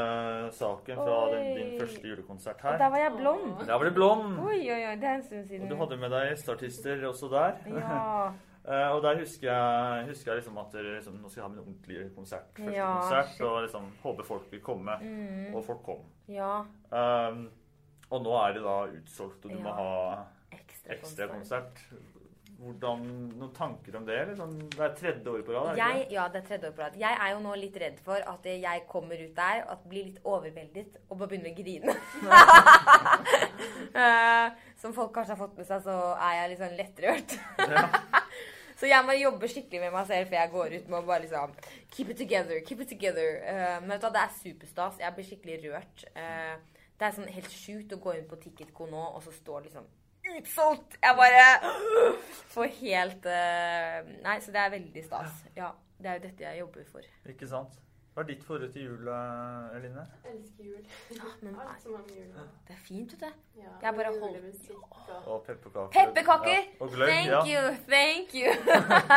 saken 0.57 0.97
fra 0.97 1.19
den, 1.35 1.51
din 1.57 1.75
første 1.81 2.09
julekonsert 2.09 2.63
her. 2.63 2.73
Og 2.73 2.79
der 2.79 2.95
var 2.95 3.03
jeg 3.05 3.13
blond. 3.19 3.67
Der 3.67 3.75
var 3.75 3.85
det 3.85 3.95
blond. 3.95 4.39
Oi, 4.39 4.61
oi, 4.71 4.81
oi. 4.89 4.97
Det 4.97 5.11
er 5.11 5.15
en 5.15 5.27
stund 5.27 5.47
siden. 5.49 5.63
Og 5.67 5.71
du 5.71 5.77
hadde 5.83 6.01
med 6.01 6.17
deg 6.17 6.31
gjesteartister 6.33 7.07
også 7.11 7.29
der. 7.35 7.61
Ja. 7.77 8.33
Uh, 8.65 8.89
og 8.95 9.03
der 9.05 9.21
husker 9.21 9.53
jeg, 9.53 10.09
husker 10.09 10.33
jeg 10.33 10.43
liksom 10.43 10.59
at 10.65 10.73
dere 10.73 10.97
liksom, 10.97 11.21
nå 11.21 11.29
skal 11.29 11.43
jeg 11.43 11.49
ha 11.49 11.53
min 11.55 11.63
ordentlige 11.67 12.11
konsert. 12.17 12.51
Første 12.57 12.77
Ja, 12.77 12.91
konsert, 13.01 13.33
shit. 13.37 13.47
og 13.47 13.63
liksom 13.69 13.93
håper 14.03 14.33
folk 14.33 14.51
vil 14.53 14.65
komme. 14.65 14.99
Mm. 15.01 15.55
Og 15.55 15.65
folk 15.65 15.83
kom. 15.85 16.05
Ja. 16.29 16.59
Um, 16.89 17.49
og 18.11 18.23
nå 18.25 18.37
er 18.43 18.57
det 18.57 18.63
da 18.65 18.77
utsolgt, 18.91 19.45
og 19.45 19.51
du 19.53 19.61
må 19.63 19.73
ha 19.77 19.91
Ekstra, 20.91 21.27
ekstra 21.27 21.29
konsert. 21.35 21.85
Hvordan, 22.61 23.05
Noen 23.41 23.53
tanker 23.57 23.95
om 23.97 24.05
det? 24.05 24.17
eller? 24.21 24.35
Sånn, 24.37 24.57
det 24.75 24.83
er 24.85 24.97
tredje 24.99 25.31
året 25.33 25.47
på 25.47 25.55
rad? 25.55 25.79
Jeg, 25.81 26.03
ja, 26.13 26.27
det 26.29 26.43
er 26.43 26.49
tredje 26.51 26.69
år 26.69 26.75
på 26.77 26.83
rad. 26.85 26.97
Jeg 27.01 27.17
er 27.25 27.31
jo 27.33 27.39
nå 27.41 27.55
litt 27.57 27.77
redd 27.81 28.03
for 28.05 28.27
at 28.33 28.49
jeg 28.53 28.83
kommer 28.91 29.23
ut 29.23 29.33
der 29.39 29.63
og 29.73 29.87
blir 29.89 30.11
litt 30.11 30.19
overveldet 30.29 30.99
og 31.07 31.15
bare 31.23 31.31
begynner 31.33 31.55
å 31.55 31.61
grine. 31.61 31.97
Eh, 33.91 34.53
Som 34.81 34.93
folk 34.95 35.11
kanskje 35.15 35.35
har 35.35 35.41
fått 35.41 35.57
med 35.59 35.67
seg, 35.67 35.83
så 35.85 35.95
er 36.15 36.35
jeg 36.37 36.51
litt 36.53 36.61
sånn 36.61 36.77
lettrørt. 36.79 37.33
så 38.81 38.89
jeg 38.89 39.05
må 39.05 39.17
jobbe 39.19 39.49
skikkelig 39.51 39.81
med 39.83 39.93
meg 39.97 40.07
selv 40.09 40.31
før 40.31 40.39
jeg 40.39 40.53
går 40.55 40.75
ut 40.77 40.87
med 40.93 40.99
å 41.01 41.09
bare 41.09 41.25
liksom 41.25 41.57
Keep 41.97 42.13
it 42.15 42.21
together, 42.23 42.61
keep 42.69 42.85
it 42.85 42.93
together. 42.93 43.41
Eh, 43.51 43.77
men 43.83 43.93
vet 43.97 44.05
du 44.05 44.07
hva, 44.07 44.13
det 44.15 44.23
er 44.23 44.37
superstas. 44.39 45.01
Jeg 45.03 45.17
blir 45.17 45.29
skikkelig 45.29 45.59
rørt. 45.67 46.05
Eh, 46.15 46.85
det 47.01 47.09
er 47.09 47.17
sånn 47.17 47.33
helt 47.35 47.53
sjukt 47.57 47.97
å 47.97 48.01
gå 48.05 48.15
inn 48.17 48.29
på 48.31 48.39
Ticketco 48.41 48.87
nå, 48.89 49.03
og 49.17 49.25
så 49.27 49.35
står 49.35 49.67
liksom 49.69 49.89
utsolgt! 50.39 50.97
Jeg 51.03 51.17
bare 51.17 51.45
får 52.55 52.73
helt 52.81 53.27
eh, 53.27 54.01
Nei, 54.25 54.39
så 54.41 54.53
det 54.55 54.61
er 54.65 54.71
veldig 54.79 55.05
stas. 55.07 55.45
Ja, 55.57 55.71
det 56.01 56.07
er 56.11 56.19
jo 56.19 56.27
dette 56.29 56.45
jeg 56.49 56.61
jobber 56.65 56.85
for. 56.93 57.07
Ikke 57.29 57.49
sant? 57.51 57.79
Hva 58.11 58.25
er 58.25 58.27
ditt 58.27 58.41
forhold 58.43 58.73
til 58.75 58.83
jul, 58.89 59.07
Eline? 59.77 60.03
Jeg 60.25 60.33
Elsker 60.35 60.65
jul. 60.67 60.81
men- 61.47 61.55
Alt 61.63 61.83
som 61.83 61.93
har 61.95 62.03
med 62.09 62.17
jul 62.17 62.33
Det 62.67 62.75
er 62.75 62.81
fint, 62.89 63.13
vet 63.13 63.21
du. 63.21 63.61
Ja, 63.61 63.71
Jeg 63.83 63.95
bare 63.95 64.11
julemusikk 64.17 64.97
og 65.15 65.29
Og 65.35 65.45
pepperkaker. 65.47 65.93
Pepperkaker! 65.95 66.59
Ja. 66.59 66.81
Og 66.81 66.91
gløgg, 66.91 67.09
Thank 67.13 67.31
ja. 67.31 67.41
you, 67.47 67.77
thank 67.93 68.35
you. 68.35 68.51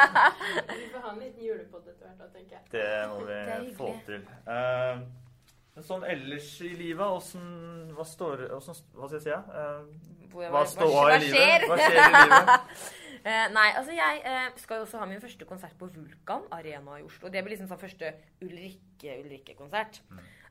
Vi 0.78 0.86
får 0.94 1.00
ha 1.08 1.12
en 1.14 1.20
liten 1.20 1.44
julepod 1.48 1.90
etter 1.90 2.06
hvert, 2.06 2.20
da, 2.22 2.30
tenker 2.38 2.56
jeg. 2.56 2.64
Det 2.72 3.10
må 3.10 3.18
vi 3.26 3.40
Det 3.50 3.76
få 3.78 3.90
til. 4.06 4.22
Eh, 4.48 5.02
men 5.76 5.84
sånn 5.88 6.04
ellers 6.06 6.50
i 6.62 6.70
livet, 6.78 7.06
åssen 7.08 7.92
Hva 7.98 8.04
står 8.06 8.44
hvordan, 8.50 8.76
Hva 8.94 9.08
skal 9.08 9.18
jeg 9.18 9.24
si? 9.26 9.32
Eh, 9.32 10.28
Hvor- 10.34 10.52
hva 10.54 10.66
står 10.70 11.14
i 11.16 11.20
livet? 11.24 11.34
skjer? 11.38 11.66
Hva 11.70 11.78
skjer 11.82 11.98
i 12.04 12.12
livet? 12.20 12.60
Eh, 13.24 13.46
nei, 13.56 13.70
altså 13.80 13.94
jeg 13.96 14.18
eh, 14.28 14.50
skal 14.60 14.82
jo 14.82 14.84
også 14.84 15.00
ha 15.00 15.06
min 15.08 15.22
første 15.24 15.46
konsert 15.48 15.78
på 15.80 15.88
Vulkan 15.94 16.42
Arena 16.52 16.98
i 17.00 17.06
Oslo. 17.08 17.30
Det 17.32 17.40
blir 17.46 17.54
liksom 17.54 17.70
sånn 17.72 17.80
første 17.80 18.10
Ulrikke-Ulrikke-konsert. 18.44 20.02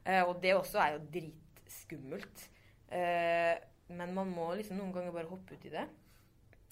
Eh, 0.06 0.22
og 0.24 0.38
det 0.40 0.54
også 0.56 0.80
er 0.80 0.94
jo 0.94 1.02
dritskummelt. 1.12 2.46
Eh, 2.88 3.58
men 3.92 4.14
man 4.16 4.32
må 4.32 4.48
liksom 4.56 4.78
noen 4.80 4.92
ganger 4.94 5.12
bare 5.12 5.28
hoppe 5.28 5.52
ut 5.52 5.66
i 5.68 5.72
det. 5.74 5.84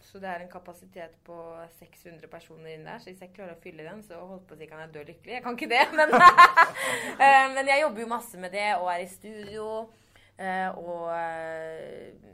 Så 0.02 0.18
det 0.18 0.28
er 0.28 0.42
en 0.42 0.50
kapasitet 0.50 1.16
på 1.26 1.36
600 1.78 2.28
personer 2.32 2.74
inn 2.74 2.86
der. 2.88 2.98
Så 2.98 3.10
hvis 3.10 3.20
jeg 3.22 3.34
klarer 3.36 3.54
å 3.54 3.62
fylle 3.62 3.86
den, 3.86 4.02
så 4.06 4.18
holdt 4.18 4.46
på 4.48 4.56
å 4.56 4.58
si 4.58 4.68
kan 4.70 4.82
jeg 4.84 4.94
dø 4.94 5.04
lykkelig. 5.06 5.36
Jeg 5.36 5.44
kan 5.44 5.58
ikke 5.58 5.70
det, 5.70 5.82
men, 5.94 6.14
eh, 7.24 7.46
men 7.54 7.70
jeg 7.70 7.84
jobber 7.84 8.04
jo 8.04 8.10
masse 8.10 8.40
med 8.40 8.54
det 8.56 8.68
og 8.78 8.90
er 8.92 9.04
i 9.04 9.10
studio. 9.10 9.66
eh, 10.40 10.68
og 10.80 11.10
eh, 11.14 12.28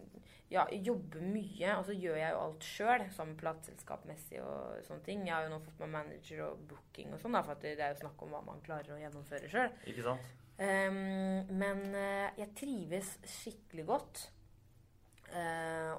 ja, 0.53 0.63
jobber 0.71 1.25
mye. 1.27 1.75
Og 1.75 1.89
så 1.89 1.97
gjør 1.97 2.21
jeg 2.21 2.33
jo 2.33 2.43
alt 2.45 2.69
sjøl, 2.71 3.07
som 3.17 3.35
plateselskapmessig 3.41 4.41
og 4.45 4.85
sånne 4.87 5.07
ting. 5.09 5.27
Jeg 5.27 5.35
har 5.35 5.49
jo 5.49 5.55
nå 5.57 5.63
fått 5.65 5.83
meg 5.83 5.95
manager 5.99 6.45
og 6.47 6.63
booking 6.71 7.17
og 7.17 7.23
sånn, 7.23 7.41
for 7.43 7.65
det 7.65 7.77
er 7.81 7.97
jo 7.97 8.05
snakk 8.05 8.23
om 8.25 8.37
hva 8.37 8.45
man 8.47 8.63
klarer 8.65 8.95
å 8.95 9.01
gjennomføre 9.03 9.51
sjøl. 9.53 9.73
Ikke 9.91 10.11
sant? 10.11 10.35
men 10.57 11.83
jeg 11.93 12.47
trives 12.57 13.11
skikkelig 13.29 13.83
godt. 13.91 14.23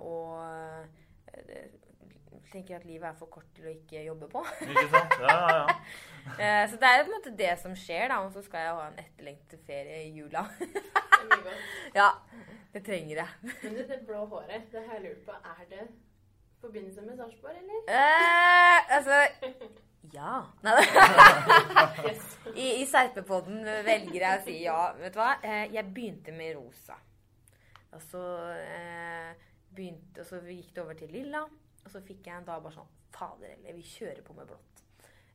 Og 0.01 1.03
tenker 2.51 2.77
at 2.77 2.85
livet 2.87 3.07
er 3.09 3.15
for 3.17 3.29
kort 3.31 3.47
til 3.55 3.67
å 3.67 3.73
ikke 3.73 4.03
jobbe 4.05 4.29
på. 4.31 4.43
Ikke 4.65 4.85
sant? 4.93 5.17
Ja, 5.23 5.35
ja, 5.35 5.57
ja. 5.63 5.79
Eh, 6.27 6.65
så 6.67 6.75
det 6.75 6.87
er 6.89 7.05
på 7.05 7.07
en 7.07 7.13
måte 7.13 7.31
det 7.39 7.53
som 7.61 7.71
skjer, 7.79 8.09
da. 8.11 8.17
Og 8.25 8.33
så 8.35 8.41
skal 8.43 8.65
jeg 8.65 8.71
ha 8.75 8.87
en 8.89 8.97
etterlengtet 8.99 9.61
ferie 9.67 10.01
i 10.09 10.11
jula. 10.17 10.43
Ja, 11.95 12.09
det 12.73 12.83
trenger 12.85 13.21
jeg. 13.23 13.27
Men 13.63 13.77
det 13.89 14.01
blå 14.05 14.25
håret, 14.27 14.67
det 14.73 14.83
har 14.83 14.99
jeg 14.99 15.05
lurt 15.05 15.23
på, 15.25 15.33
er 15.33 15.63
det 15.71 15.85
forbindelse 16.61 17.01
med 17.05 17.17
Sarpsborg, 17.17 17.55
eller? 17.63 17.79
Eh, 17.87 18.95
altså 18.97 19.21
Ja. 20.13 20.35
Nei. 20.67 20.75
I, 22.55 22.67
i 22.81 22.85
Serpepodden 22.91 23.63
velger 23.87 24.19
jeg 24.19 24.29
å 24.35 24.45
si 24.45 24.59
ja. 24.65 24.77
Vet 24.99 25.15
du 25.15 25.19
hva? 25.21 25.33
Eh, 25.43 25.65
jeg 25.73 25.93
begynte 25.95 26.35
med 26.35 26.55
rosa. 26.59 26.99
Altså 27.95 28.21
eh, 28.61 29.47
begynte, 29.77 30.23
og 30.23 30.29
så 30.29 30.41
gikk 30.43 30.73
det 30.75 30.83
over 30.83 30.97
til 30.99 31.13
lilla. 31.13 31.43
Og 31.85 31.91
så 31.93 32.01
fikk 32.03 32.25
jeg 32.27 32.41
en 32.41 32.47
dag 32.49 32.63
bare 32.65 32.75
sånn 32.75 32.93
Fader 33.17 33.49
heller, 33.53 33.73
vi 33.77 33.85
kjører 33.87 34.21
på 34.25 34.33
med 34.37 34.49
blått. 34.49 34.81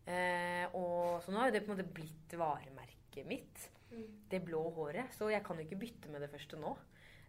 Eh, 0.07 0.66
og 0.76 1.22
så 1.24 1.33
nå 1.33 1.38
har 1.40 1.48
jo 1.48 1.55
det 1.57 1.62
på 1.64 1.72
en 1.72 1.78
måte 1.78 1.94
blitt 1.96 2.35
varemerket 2.38 3.26
mitt. 3.26 3.68
Det 4.31 4.40
blå 4.44 4.61
håret. 4.76 5.12
Så 5.16 5.28
jeg 5.33 5.42
kan 5.44 5.59
jo 5.59 5.64
ikke 5.66 5.81
bytte 5.83 6.11
med 6.12 6.22
det 6.24 6.31
første 6.33 6.59
nå. 6.61 6.74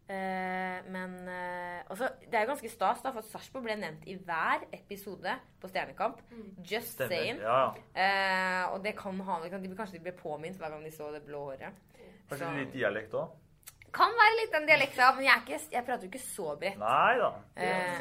Eh, 0.03 0.83
men 0.91 1.13
eh, 1.31 1.83
også, 1.93 2.09
Det 2.27 2.35
er 2.35 2.43
jo 2.43 2.49
ganske 2.51 2.69
stas, 2.73 3.01
da, 3.05 3.13
for 3.15 3.23
Sarpsborg 3.23 3.63
ble 3.69 3.77
nevnt 3.79 4.03
i 4.11 4.17
hver 4.19 4.65
episode 4.75 5.37
på 5.61 5.69
Stjernekamp. 5.71 6.19
Just 6.67 6.97
Stemmer. 6.97 7.15
saying. 7.15 7.39
Ja. 7.39 7.61
Eh, 7.95 8.73
og 8.73 8.83
det 8.83 8.95
kan 8.99 9.19
ha 9.29 9.39
de, 9.45 9.53
Kanskje 9.75 9.97
de 9.99 10.03
ble 10.09 10.15
påminnet 10.19 10.59
hver 10.59 10.75
gang 10.75 10.83
de 10.83 10.91
så 10.91 11.07
det 11.15 11.23
blå 11.27 11.45
håret. 11.53 11.79
Kanskje 12.29 12.43
Så- 12.45 12.57
litt 12.59 12.73
dialekt 12.75 13.15
òg? 13.15 13.31
Kan 13.93 14.13
være 14.17 14.37
litt 14.39 14.53
den 14.55 14.67
dialekta, 14.69 15.11
men 15.15 15.25
jeg, 15.27 15.33
er 15.33 15.41
ikke, 15.45 15.59
jeg 15.75 15.85
prater 15.85 16.07
jo 16.07 16.11
ikke 16.11 16.23
så 16.25 16.53
bredt. 16.57 16.79
Nei 16.81 17.17
da. 17.19 17.27
Eh, 17.55 17.99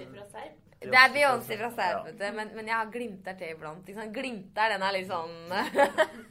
det 0.82 0.98
er 0.98 1.12
Beyoncé 1.14 1.58
fra 1.60 1.68
Serp, 1.70 1.98
Ja. 1.98 2.02
vet 2.06 2.16
du, 2.18 2.24
men, 2.38 2.48
men 2.56 2.70
jeg 2.70 2.74
har 2.76 2.88
glimter 2.94 3.36
til 3.38 3.52
iblant. 3.54 3.84
Liksom. 3.86 4.12
Glimter, 4.16 4.72
den 4.72 4.82
er 4.82 4.96
litt 4.96 5.10
sånn 5.10 5.36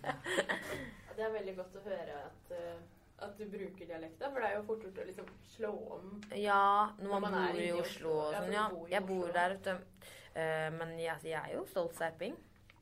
Det 1.15 1.23
er 1.27 1.31
veldig 1.35 1.53
godt 1.59 1.77
å 1.77 1.83
høre 1.85 2.17
at, 2.25 2.51
eh, 2.57 2.79
at 3.27 3.37
du 3.37 3.45
bruker 3.53 3.85
dialekta, 3.85 4.31
for 4.31 4.41
det 4.41 4.49
er 4.49 4.55
jo 4.57 4.63
fort 4.71 4.83
gjort 4.87 4.99
å 5.03 5.05
liksom 5.11 5.27
slå 5.53 5.71
om. 5.97 6.09
Ja, 6.33 6.63
når 6.97 7.11
man, 7.13 7.21
Når 7.21 7.37
man 7.37 7.51
bor 7.53 7.61
i 7.61 7.71
Oslo 7.77 8.15
og 8.17 8.33
sånn. 8.35 8.51
Ja, 8.55 8.65
bor 8.73 8.89
jeg 8.95 9.05
bor 9.11 9.29
der, 9.37 9.55
vet 9.55 9.69
du. 9.69 10.07
Uh, 10.31 10.69
men 10.79 10.95
jeg, 10.97 11.17
jeg 11.27 11.37
er 11.37 11.53
jo 11.53 11.65
stolt 11.69 11.93
serping. 11.99 12.33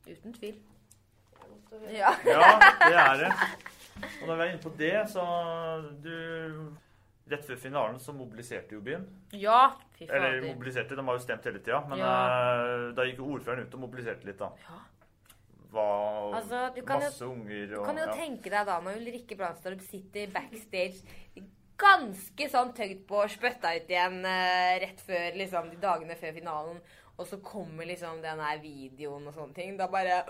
Uten 0.08 0.32
tvil. 0.38 0.56
Det 1.34 1.42
er 1.44 1.50
godt 1.50 1.74
å 1.76 1.82
høre. 1.84 1.92
Ja. 1.98 2.14
Ja, 2.24 2.50
det 2.86 3.04
er 3.04 3.22
det. 3.26 3.30
Og 4.22 4.28
når 4.28 4.36
vi 4.36 4.42
er 4.44 4.52
inne 4.54 4.62
på 4.62 4.76
det, 4.76 4.94
så 5.12 5.24
du 6.02 6.76
Rett 7.30 7.44
før 7.46 7.58
finalen 7.62 7.98
så 8.02 8.10
mobiliserte 8.10 8.74
jo 8.74 8.80
byen. 8.82 9.04
Ja, 9.38 9.76
fy 9.94 10.08
Eller 10.10 10.40
mobiliserte, 10.48 10.96
de 10.98 11.04
har 11.06 11.14
jo 11.14 11.22
stemt 11.22 11.44
hele 11.46 11.60
tida. 11.62 11.78
Men 11.86 11.98
Ja. 12.00 12.14
eh, 12.88 12.92
da 12.96 13.04
gikk 13.06 13.18
jo 13.22 13.28
ordføreren 13.36 13.68
ut 13.68 13.74
og 13.76 13.80
mobiliserte 13.84 14.26
litt, 14.26 14.38
da. 14.40 14.48
Ja. 14.66 14.80
Var 15.70 16.34
Altså, 16.34 16.74
du 16.74 16.82
kan 16.82 17.00
jo- 17.00 17.28
unger 17.30 17.78
og 17.78 17.78
Du 17.78 17.84
kan 17.86 17.96
jo 17.96 18.06
ja. 18.06 18.12
tenke 18.12 18.50
deg 18.50 18.66
da 18.66 18.80
når 18.80 18.96
Ulrikke 18.98 19.36
Brandstorp 19.38 19.80
sitter 19.80 20.26
backstage 20.34 21.04
ganske 21.78 22.48
sånn 22.50 22.74
tøyd 22.74 23.06
på 23.06 23.22
og 23.22 23.30
spytta 23.30 23.76
ut 23.76 23.88
igjen 23.88 24.24
eh, 24.26 24.80
rett 24.82 25.00
før 25.06 25.36
liksom, 25.38 25.70
de 25.70 25.76
dagene 25.76 26.16
før 26.18 26.34
finalen. 26.34 26.80
Og 27.20 27.28
så 27.28 27.38
kommer 27.44 27.84
liksom 27.88 28.22
den 28.24 28.40
her 28.40 28.60
videoen 28.62 29.28
og 29.28 29.36
sånne 29.36 29.56
ting. 29.56 29.76
Da 29.76 29.90
bare 29.92 30.22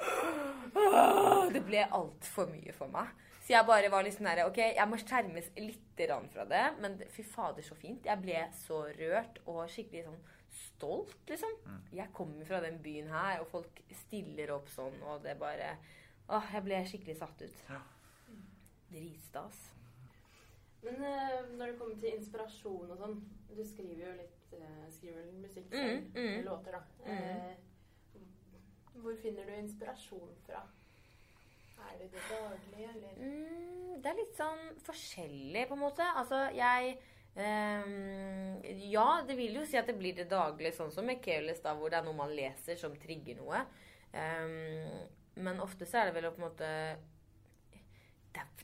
Det 1.54 1.62
ble 1.66 1.84
altfor 1.86 2.50
mye 2.50 2.74
for 2.74 2.90
meg. 2.92 3.12
Så 3.44 3.54
jeg 3.54 3.66
bare 3.66 3.90
var 3.90 4.04
liksom 4.06 4.26
der, 4.28 4.44
ok, 4.46 4.58
jeg 4.76 4.86
må 4.90 4.98
skjermes 5.00 5.48
litt 5.58 6.02
fra 6.32 6.44
det. 6.48 6.64
Men 6.80 6.98
fy 7.12 7.22
fader, 7.26 7.62
så 7.66 7.74
fint. 7.76 8.06
Jeg 8.06 8.22
ble 8.22 8.44
så 8.56 8.84
rørt 8.96 9.40
og 9.46 9.64
skikkelig 9.68 10.04
sånn 10.06 10.20
stolt, 10.50 11.16
liksom. 11.28 11.56
Jeg 11.92 12.12
kommer 12.16 12.46
fra 12.48 12.60
den 12.64 12.78
byen 12.82 13.10
her, 13.12 13.40
og 13.42 13.50
folk 13.50 13.82
stiller 14.04 14.54
opp 14.54 14.70
sånn, 14.72 14.96
og 15.02 15.22
det 15.26 15.36
bare 15.40 15.74
Åh, 16.30 16.46
jeg 16.54 16.62
ble 16.62 16.78
skikkelig 16.86 17.16
satt 17.18 17.42
ut. 17.42 17.62
Dritstas. 18.92 19.58
Men 20.82 21.04
eh, 21.04 21.38
når 21.58 21.72
det 21.72 21.78
kommer 21.78 21.98
til 22.00 22.14
inspirasjon 22.16 22.92
og 22.94 23.00
sånn 23.02 23.18
Du 23.52 23.60
skriver 23.68 24.06
jo 24.06 24.12
litt 24.16 24.54
eh, 24.56 24.86
Skriver 24.94 25.26
musikk 25.42 25.74
Mm, 25.74 26.06
mm. 26.14 26.38
låter, 26.46 26.76
da. 26.78 26.82
Mm. 27.04 27.18
Eh, 27.18 27.66
hvor 29.00 29.16
finner 29.22 29.46
du 29.48 29.54
inspirasjon 29.56 30.32
fra? 30.46 30.64
Er 31.88 31.94
det 32.00 32.10
det 32.12 32.24
daglige, 32.28 32.90
eller? 32.90 33.14
Mm, 33.16 34.00
det 34.02 34.10
er 34.10 34.18
litt 34.18 34.34
sånn 34.36 34.66
forskjellig, 34.84 35.62
på 35.70 35.76
en 35.78 35.82
måte. 35.86 36.04
Altså, 36.20 36.42
jeg 36.56 36.98
Um, 37.30 38.58
Ja, 38.90 39.22
det 39.26 39.36
vil 39.38 39.54
jo 39.60 39.64
si 39.68 39.78
at 39.78 39.86
det 39.86 39.96
blir 39.98 40.16
det 40.16 40.28
daglige, 40.30 40.74
sånn 40.74 40.90
som 40.90 41.06
med 41.06 41.22
da, 41.62 41.74
hvor 41.78 41.90
det 41.90 42.00
er 42.00 42.06
noe 42.08 42.16
man 42.18 42.34
leser 42.34 42.76
som 42.76 42.96
trigger 42.98 43.38
noe. 43.38 43.62
Um, 44.10 45.06
men 45.36 45.60
ofte 45.62 45.86
så 45.86 46.00
er 46.00 46.10
det 46.10 46.16
vel 46.18 46.26
å 46.26 46.34
på 46.34 46.42
en 46.42 46.48
måte 46.48 46.70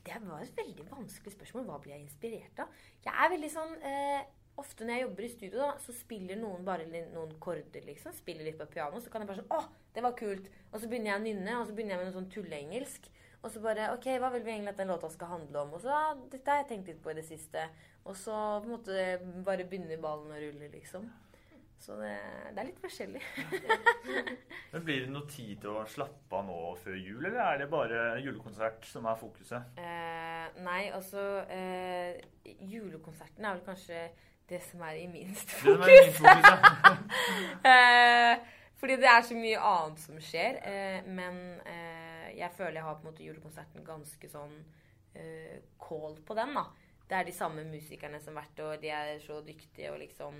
det, 0.07 0.31
var 0.31 0.43
et 0.43 0.57
veldig 0.57 0.87
vanskelig 0.89 1.35
spørsmål. 1.35 1.67
Hva 1.67 1.77
blir 1.83 1.95
jeg 1.95 2.05
inspirert 2.05 2.63
av? 2.63 2.81
Jeg 3.05 3.13
er 3.13 3.31
veldig 3.35 3.53
sånn 3.53 3.77
eh, 3.85 4.33
Ofte 4.57 4.87
når 4.87 4.95
jeg 4.95 5.01
jobber 5.03 5.25
i 5.25 5.27
studio, 5.29 5.57
da, 5.61 5.73
så 5.77 5.93
spiller 5.93 6.39
noen 6.39 6.63
bare 6.65 6.87
noen 6.89 7.35
korder, 7.37 7.83
liksom. 7.85 8.15
Spiller 8.17 8.47
litt 8.47 8.57
på 8.57 8.65
piano. 8.71 8.97
Så 8.97 9.11
kan 9.13 9.21
jeg 9.21 9.29
bare 9.29 9.43
sånn 9.43 9.53
Å, 9.53 9.59
det 9.93 10.01
var 10.01 10.15
kult! 10.17 10.47
Og 10.71 10.81
så 10.81 10.89
begynner 10.89 11.11
jeg 11.11 11.19
å 11.19 11.25
nynne, 11.27 11.59
og 11.59 11.67
så 11.67 11.75
begynner 11.77 11.93
jeg 11.93 12.01
med 12.01 12.09
noe 12.09 12.15
sånn 12.15 12.31
tulleengelsk. 12.33 13.05
Og 13.43 13.53
så 13.53 13.61
bare 13.61 13.91
OK, 13.93 14.07
hva 14.17 14.31
vil 14.33 14.41
vi 14.47 14.55
egentlig 14.55 14.73
at 14.73 14.81
den 14.81 14.89
låta 14.89 15.11
skal 15.13 15.29
handle 15.35 15.61
om? 15.61 15.75
Og 15.77 15.83
så 15.83 15.93
ja, 15.93 16.01
dette 16.33 16.49
har 16.49 16.63
jeg 16.63 16.69
tenkt 16.71 16.89
litt 16.89 17.03
på 17.05 17.13
i 17.13 17.19
det 17.19 17.27
siste. 17.27 17.67
Og 18.09 18.17
så 18.17 18.33
på 18.33 18.65
en 18.65 18.73
måte 18.73 19.43
bare 19.45 19.67
begynner 19.69 20.01
ballen 20.01 20.33
å 20.33 20.41
rulle, 20.41 20.71
liksom. 20.73 21.05
Så 21.79 21.95
det, 21.99 22.13
det 22.55 22.61
er 22.61 22.67
litt 22.67 22.79
forskjellig. 22.81 23.21
Men 24.73 24.85
Blir 24.87 25.03
det 25.05 25.11
noe 25.13 25.27
tid 25.29 25.59
til 25.61 25.77
å 25.77 25.85
slappe 25.87 26.39
av 26.39 26.47
nå 26.47 26.57
før 26.81 26.97
jul, 26.97 27.21
eller 27.21 27.41
er 27.43 27.61
det 27.61 27.69
bare 27.71 28.01
julekonsert 28.23 28.87
som 28.89 29.05
er 29.07 29.19
fokuset? 29.19 29.77
Eh, 29.79 30.47
nei, 30.65 30.81
altså 30.95 31.23
eh, 31.53 32.17
Julekonserten 32.65 33.45
er 33.45 33.59
vel 33.59 33.65
kanskje 33.67 34.07
det 34.47 34.61
som 34.63 34.81
er 34.87 35.01
i 35.01 35.07
minst 35.11 35.51
Det 35.61 35.73
er 35.75 35.81
minst 35.83 36.21
fokus. 36.23 36.49
ja. 36.49 36.93
eh, 37.71 38.53
fordi 38.77 38.97
det 39.01 39.09
er 39.09 39.23
så 39.25 39.37
mye 39.37 39.61
annet 39.69 40.01
som 40.01 40.19
skjer. 40.21 40.59
Eh, 40.69 41.07
men 41.09 41.39
eh, 41.65 42.27
jeg 42.37 42.51
føler 42.57 42.77
jeg 42.79 42.85
har 42.85 42.97
på 42.97 43.05
en 43.05 43.11
måte 43.11 43.25
julekonserten 43.25 43.85
ganske 43.85 44.29
sånn 44.29 44.53
eh, 45.17 45.63
call 45.81 46.19
på 46.25 46.37
den, 46.37 46.53
da. 46.57 46.67
Det 47.07 47.15
er 47.15 47.27
de 47.27 47.35
samme 47.35 47.63
musikerne 47.63 48.19
som 48.19 48.35
hvert 48.35 48.59
år. 48.59 48.79
De 48.81 48.89
er 48.91 49.13
så 49.23 49.39
dyktige 49.45 49.93
og 49.93 50.01
liksom 50.01 50.35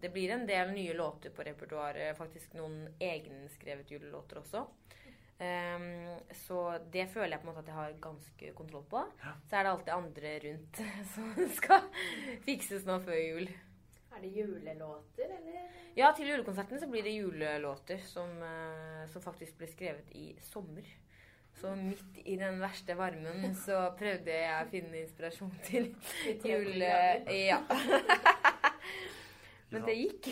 Det 0.00 0.12
blir 0.14 0.30
en 0.30 0.46
del 0.46 0.70
nye 0.74 0.94
låter 0.94 1.34
på 1.34 1.42
repertoaret. 1.48 2.16
Faktisk 2.18 2.54
noen 2.54 2.86
egenskrevet 3.02 3.90
julelåter 3.90 4.38
også. 4.42 4.66
Um, 5.42 6.20
så 6.44 6.58
det 6.94 7.08
føler 7.10 7.34
jeg 7.34 7.42
på 7.42 7.48
en 7.48 7.50
måte 7.50 7.64
at 7.64 7.70
jeg 7.72 7.74
har 7.74 7.98
ganske 8.04 8.52
kontroll 8.54 8.84
på. 8.86 9.02
Så 9.50 9.58
er 9.58 9.64
det 9.64 9.72
alltid 9.72 9.94
andre 9.96 10.34
rundt 10.46 10.82
som 11.16 11.32
skal 11.56 11.88
fikses 12.46 12.86
nå 12.86 13.00
før 13.02 13.18
jul. 13.18 13.50
Er 14.12 14.22
det 14.22 14.30
julelåter, 14.36 15.32
eller? 15.40 15.62
Ja, 15.96 16.12
til 16.16 16.30
julekonserten 16.30 16.78
så 16.80 16.86
blir 16.88 17.02
det 17.02 17.16
julelåter 17.16 17.98
som, 18.06 18.30
eh, 18.44 19.08
som 19.10 19.24
faktisk 19.24 19.58
ble 19.58 19.68
skrevet 19.72 20.14
i 20.14 20.30
sommer. 20.52 20.86
Så 21.60 21.74
midt 21.78 22.22
i 22.24 22.36
den 22.40 22.58
verste 22.62 22.96
varmen 22.98 23.54
så 23.58 23.84
prøvde 23.98 24.34
jeg 24.34 24.54
å 24.56 24.68
finne 24.70 25.02
inspirasjon 25.02 25.52
til 25.66 25.92
jule... 26.44 26.92
Ja. 27.28 27.60
Men 29.72 29.86
det 29.86 29.94
gikk. 29.96 30.26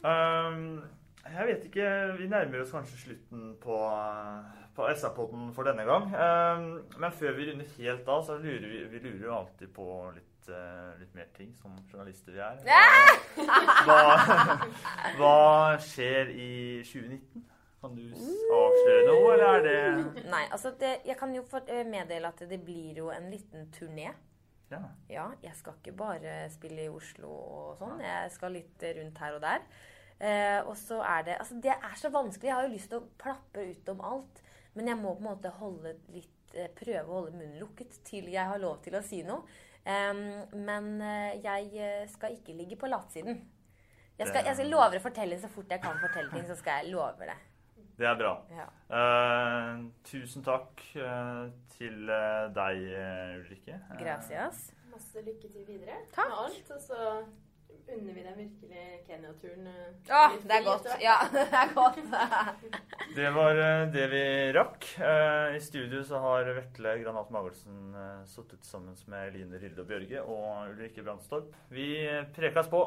Um, 0.00 0.80
jeg 1.26 1.46
vet 1.50 1.64
ikke 1.68 1.88
Vi 2.16 2.28
nærmer 2.32 2.62
oss 2.62 2.70
kanskje 2.72 2.96
slutten 3.02 3.50
på, 3.60 3.76
på 4.76 4.82
SR-podden 4.94 5.50
for 5.56 5.62
denne 5.68 5.84
gang. 5.84 6.04
Um, 6.08 6.70
men 6.96 7.12
før 7.12 7.32
vi 7.36 7.50
runder 7.50 7.68
helt 7.76 8.08
av, 8.08 8.24
så 8.24 8.38
lurer 8.40 8.68
vi, 8.70 8.78
vi 8.94 8.98
lurer 9.04 9.26
jo 9.26 9.34
alltid 9.36 9.68
på 9.76 9.86
litt, 10.16 10.48
eh, 10.48 10.96
litt 11.02 11.14
mer 11.14 11.28
ting, 11.36 11.52
som 11.60 11.76
journalister 11.92 12.32
vi 12.32 12.40
er. 12.40 12.56
Hva, 13.86 14.00
hva 15.20 15.36
skjer 15.84 16.26
i 16.32 16.80
2019? 16.88 17.44
Kan 17.80 17.94
du 17.96 18.02
avsløre 18.12 19.04
noe, 19.06 19.28
eller 19.34 19.46
er 19.50 19.62
det 19.64 20.24
Nei, 20.34 20.42
altså 20.52 20.74
det, 20.80 20.98
jeg 21.08 21.16
kan 21.16 21.32
jo 21.34 21.44
eh, 21.62 21.86
meddele 21.88 22.28
at 22.28 22.42
det 22.50 22.58
blir 22.64 22.98
jo 23.00 23.08
en 23.14 23.30
liten 23.32 23.70
turné. 23.72 24.10
Ja. 24.70 24.82
Ja, 25.10 25.24
jeg 25.42 25.56
skal 25.58 25.78
ikke 25.80 25.96
bare 25.98 26.34
spille 26.52 26.84
i 26.84 26.92
Oslo 26.92 27.30
og 27.30 27.80
sånn. 27.80 28.02
Jeg 28.04 28.28
skal 28.36 28.54
litt 28.54 28.84
rundt 29.00 29.22
her 29.24 29.38
og 29.38 29.42
der. 29.42 29.64
Eh, 30.20 30.60
og 30.60 30.76
så 30.76 31.00
er 31.00 31.24
det 31.24 31.38
Altså, 31.40 31.56
det 31.64 31.72
er 31.72 31.96
så 31.96 32.12
vanskelig. 32.12 32.50
Jeg 32.50 32.58
har 32.58 32.68
jo 32.68 32.74
lyst 32.74 32.92
til 32.92 33.00
å 33.00 33.08
plappe 33.18 33.64
ut 33.72 33.90
om 33.94 34.04
alt. 34.12 34.44
Men 34.76 34.92
jeg 34.92 35.00
må 35.00 35.16
på 35.16 35.24
en 35.24 35.30
måte 35.32 35.50
holde 35.58 35.96
litt 36.14 36.54
eh, 36.54 36.70
Prøve 36.76 37.08
å 37.08 37.16
holde 37.18 37.34
munnen 37.38 37.58
lukket 37.62 37.96
til 38.06 38.30
jeg 38.30 38.46
har 38.52 38.62
lov 38.62 38.78
til 38.84 38.98
å 38.98 39.02
si 39.04 39.24
noe. 39.26 39.42
Um, 39.80 40.26
men 40.60 40.90
eh, 41.00 41.40
jeg 41.40 41.70
eh, 41.80 42.08
skal 42.12 42.36
ikke 42.36 42.54
ligge 42.54 42.76
på 42.76 42.90
latsiden. 42.90 43.40
Jeg 44.20 44.28
skal, 44.28 44.44
jeg 44.44 44.58
skal 44.58 44.68
lover 44.68 44.98
å 44.98 45.02
fortelle 45.02 45.38
så 45.40 45.48
fort 45.48 45.70
jeg 45.72 45.80
kan 45.80 45.96
fortelle 46.02 46.28
ting, 46.34 46.44
så 46.44 46.52
skal 46.58 46.82
jeg 46.82 46.92
love 46.92 47.24
det. 47.24 47.36
Det 48.00 48.08
er 48.08 48.16
bra. 48.16 48.30
Ja. 48.56 48.66
Uh, 48.88 49.82
tusen 50.08 50.44
takk 50.44 50.80
uh, 50.96 51.50
til 51.74 52.08
eh, 52.08 52.46
deg, 52.56 52.86
Ulrikke. 53.42 53.76
Gracias. 54.00 54.70
Masse 54.88 55.20
lykke 55.24 55.50
til 55.52 55.66
videre 55.68 55.98
Takk. 56.14 56.30
med 56.30 56.38
alt. 56.46 56.70
Og 56.74 56.80
så 56.80 57.10
unner 57.90 58.16
vi 58.16 58.24
deg 58.24 58.38
virkelig 58.38 58.84
Kenya-turen. 59.04 59.68
Å, 59.68 60.22
litt 60.32 60.46
det 60.48 60.56
er 60.56 60.64
godt. 60.64 60.88
Ja, 61.02 61.18
det 61.34 61.44
er 61.60 61.74
godt. 61.76 62.00
Det 63.20 63.30
var 63.34 63.58
det 63.90 64.04
vi 64.12 64.24
rakk. 64.54 64.86
I 65.56 65.60
studio 65.60 66.04
så 66.06 66.20
har 66.22 66.48
Vetle 66.56 66.94
Granat 67.02 67.32
Magelsen 67.34 67.90
uh, 67.96 68.22
sittet 68.30 68.64
sammen 68.64 68.96
med 69.12 69.34
Line 69.36 69.60
Rilde 69.60 69.84
og 69.84 69.90
Bjørge 69.90 70.24
og 70.24 70.70
Ulrikke 70.72 71.04
Brandstorp. 71.04 71.52
Vi 71.74 71.90
prekas 72.36 72.70
på. 72.72 72.86